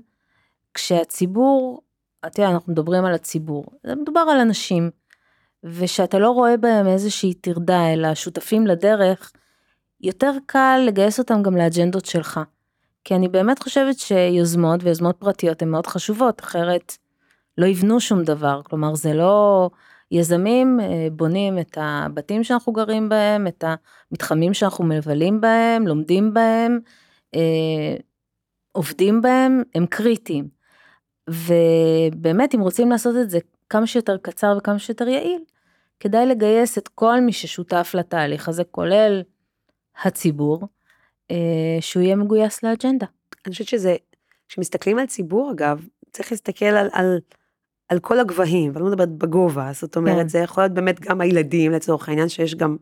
כשהציבור, 0.73 1.81
את 2.25 2.39
יודעת, 2.39 2.53
אנחנו 2.53 2.73
מדברים 2.73 3.05
על 3.05 3.13
הציבור, 3.13 3.65
זה 3.84 3.95
מדובר 3.95 4.19
על 4.19 4.39
אנשים, 4.39 4.89
ושאתה 5.63 6.19
לא 6.19 6.29
רואה 6.29 6.57
בהם 6.57 6.88
איזושהי 6.88 7.34
טרדה, 7.34 7.93
אלא 7.93 8.15
שותפים 8.15 8.67
לדרך, 8.67 9.31
יותר 10.01 10.31
קל 10.45 10.84
לגייס 10.88 11.19
אותם 11.19 11.41
גם 11.41 11.57
לאג'נדות 11.57 12.05
שלך. 12.05 12.39
כי 13.03 13.15
אני 13.15 13.27
באמת 13.27 13.63
חושבת 13.63 13.99
שיוזמות 13.99 14.84
ויוזמות 14.84 15.15
פרטיות 15.19 15.62
הן 15.62 15.69
מאוד 15.69 15.88
חשובות, 15.88 16.41
אחרת 16.41 16.97
לא 17.57 17.65
יבנו 17.65 17.99
שום 17.99 18.23
דבר. 18.23 18.62
כלומר, 18.63 18.95
זה 18.95 19.13
לא... 19.13 19.69
יזמים 20.12 20.80
אה, 20.80 21.08
בונים 21.12 21.60
את 21.60 21.78
הבתים 21.82 22.43
שאנחנו 22.43 22.74
גרים 22.74 23.10
בהם, 23.10 23.47
את 23.47 23.63
המתחמים 24.12 24.54
שאנחנו 24.54 24.86
מבלים 24.86 25.41
בהם, 25.41 25.88
לומדים 25.88 26.34
בהם, 26.34 26.80
אה, 27.36 27.95
עובדים 28.71 29.21
בהם, 29.21 29.62
הם 29.76 29.86
קריטיים. 29.86 30.47
ובאמת, 31.30 32.56
אם 32.56 32.62
רוצים 32.62 32.89
לעשות 32.91 33.15
את 33.21 33.30
זה 33.30 33.39
כמה 33.69 33.88
שיותר 33.88 34.17
קצר 34.17 34.56
וכמה 34.58 34.80
שיותר 34.80 35.08
יעיל, 35.08 35.43
כדאי 36.00 36.26
לגייס 36.26 36.78
את 36.78 36.88
כל 36.88 37.19
מי 37.19 37.34
ששותף 37.34 37.91
לתהליך 37.93 38.50
הזה, 38.50 38.63
כולל 38.63 39.21
הציבור, 40.04 40.67
אה, 41.32 41.78
שהוא 41.80 42.04
יהיה 42.04 42.15
מגויס 42.15 42.63
לאג'נדה. 42.63 43.06
אני 43.45 43.52
חושבת 43.52 43.67
שזה, 43.67 43.95
כשמסתכלים 44.50 45.00
על 45.00 45.06
ציבור 45.06 45.52
אגב, 45.52 45.88
צריך 46.12 46.32
להסתכל 46.32 46.65
על, 46.65 46.89
על, 46.93 47.19
על 47.91 47.99
כל 47.99 48.19
הגבהים, 48.19 48.71
ואני 48.73 48.84
לא 48.84 48.91
מדברת 48.91 49.10
בגובה, 49.10 49.69
זאת 49.73 49.97
אומרת, 49.97 50.21
כן. 50.21 50.27
זה 50.27 50.39
יכול 50.39 50.63
להיות 50.63 50.73
באמת 50.73 50.99
גם 50.99 51.21
הילדים 51.21 51.71
לצורך 51.71 52.10
העניין, 52.10 52.30
שיש 52.30 52.56
גם 52.56 52.77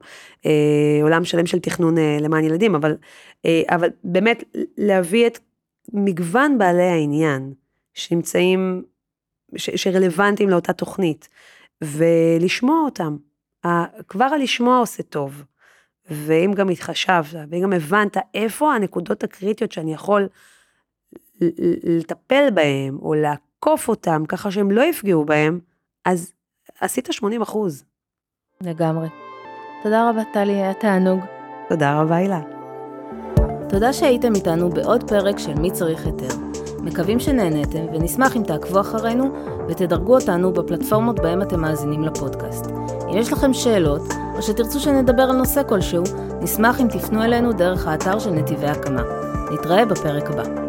אה, 0.46 1.00
עולם 1.04 1.26
שלם 1.26 1.46
של 1.46 1.60
תכנון 1.60 1.98
אה, 1.98 2.18
למען 2.22 2.44
ילדים, 2.44 2.76
אבל, 2.76 2.98
אה, 3.46 3.62
אבל 3.70 3.90
באמת 4.04 4.44
להביא 4.78 5.28
את 5.28 5.40
מגוון 5.94 6.58
בעלי 6.58 6.84
העניין 6.84 7.54
שנמצאים, 7.94 8.84
ש, 9.56 9.70
שרלוונטיים 9.70 10.50
לאותה 10.50 10.74
תוכנית, 10.74 11.28
ולשמוע 11.82 12.82
אותם. 12.86 13.18
כבר 14.08 14.26
הלשמוע 14.26 14.80
עושה 14.80 15.04
טוב. 15.04 15.44
ואם 16.12 16.52
גם 16.56 16.70
התחשבת, 16.70 17.48
ואם 17.50 17.62
גם 17.62 17.74
הבנת 17.74 18.18
איפה 18.34 18.74
הנקודות 18.76 19.24
הקריטיות 19.24 19.72
שאני 19.72 19.94
יכול 19.94 20.28
לטפל 21.84 22.50
בהם, 22.54 22.98
או 23.02 23.14
לעקוף 23.60 23.88
אותם, 23.88 24.24
ככה 24.28 24.52
שהם 24.52 24.72
לא 24.72 24.82
יפגעו 24.82 25.26
בהם, 25.26 25.60
אז 26.06 26.34
עשית 26.80 27.08
80 27.12 27.42
אחוז. 27.42 27.84
לגמרי. 28.62 29.08
תודה 29.84 30.10
רבה, 30.10 30.22
טלי, 30.34 30.54
היה 30.54 30.74
תענוג. 30.74 31.20
תודה 31.70 32.02
רבה, 32.02 32.16
הילה. 32.16 32.40
תודה 33.70 33.94
שהייתם 33.94 34.36
איתנו 34.36 34.70
בעוד 34.70 35.10
פרק 35.10 35.40
של 35.40 35.54
מי 35.54 35.72
צריך 35.72 36.06
היתר. 36.06 36.36
מקווים 36.80 37.20
שנהניתם, 37.20 37.86
ונשמח 37.94 38.36
אם 38.36 38.44
תעקבו 38.44 38.80
אחרינו 38.80 39.26
ותדרגו 39.70 40.16
אותנו 40.16 40.54
בפלטפורמות 40.54 41.20
בהם 41.20 41.42
אתם 41.42 41.62
מאזינים 41.62 42.04
לפודקאסט. 42.04 42.66
אם 43.12 43.18
יש 43.18 43.34
לכם 43.34 43.54
שאלות, 43.54 44.08
או 44.36 44.42
שתרצו 44.42 44.80
שנדבר 44.80 45.24
על 45.24 45.36
נושא 45.36 45.62
כלשהו, 45.70 46.04
נשמח 46.42 46.82
אם 46.82 46.88
תפנו 46.88 47.24
אלינו 47.24 47.54
דרך 47.54 47.88
האתר 47.88 48.20
של 48.20 48.32
נתיבי 48.32 48.68
הקמה. 48.68 49.04
נתראה 49.52 49.86
בפרק 49.86 50.30
הבא. 50.32 50.69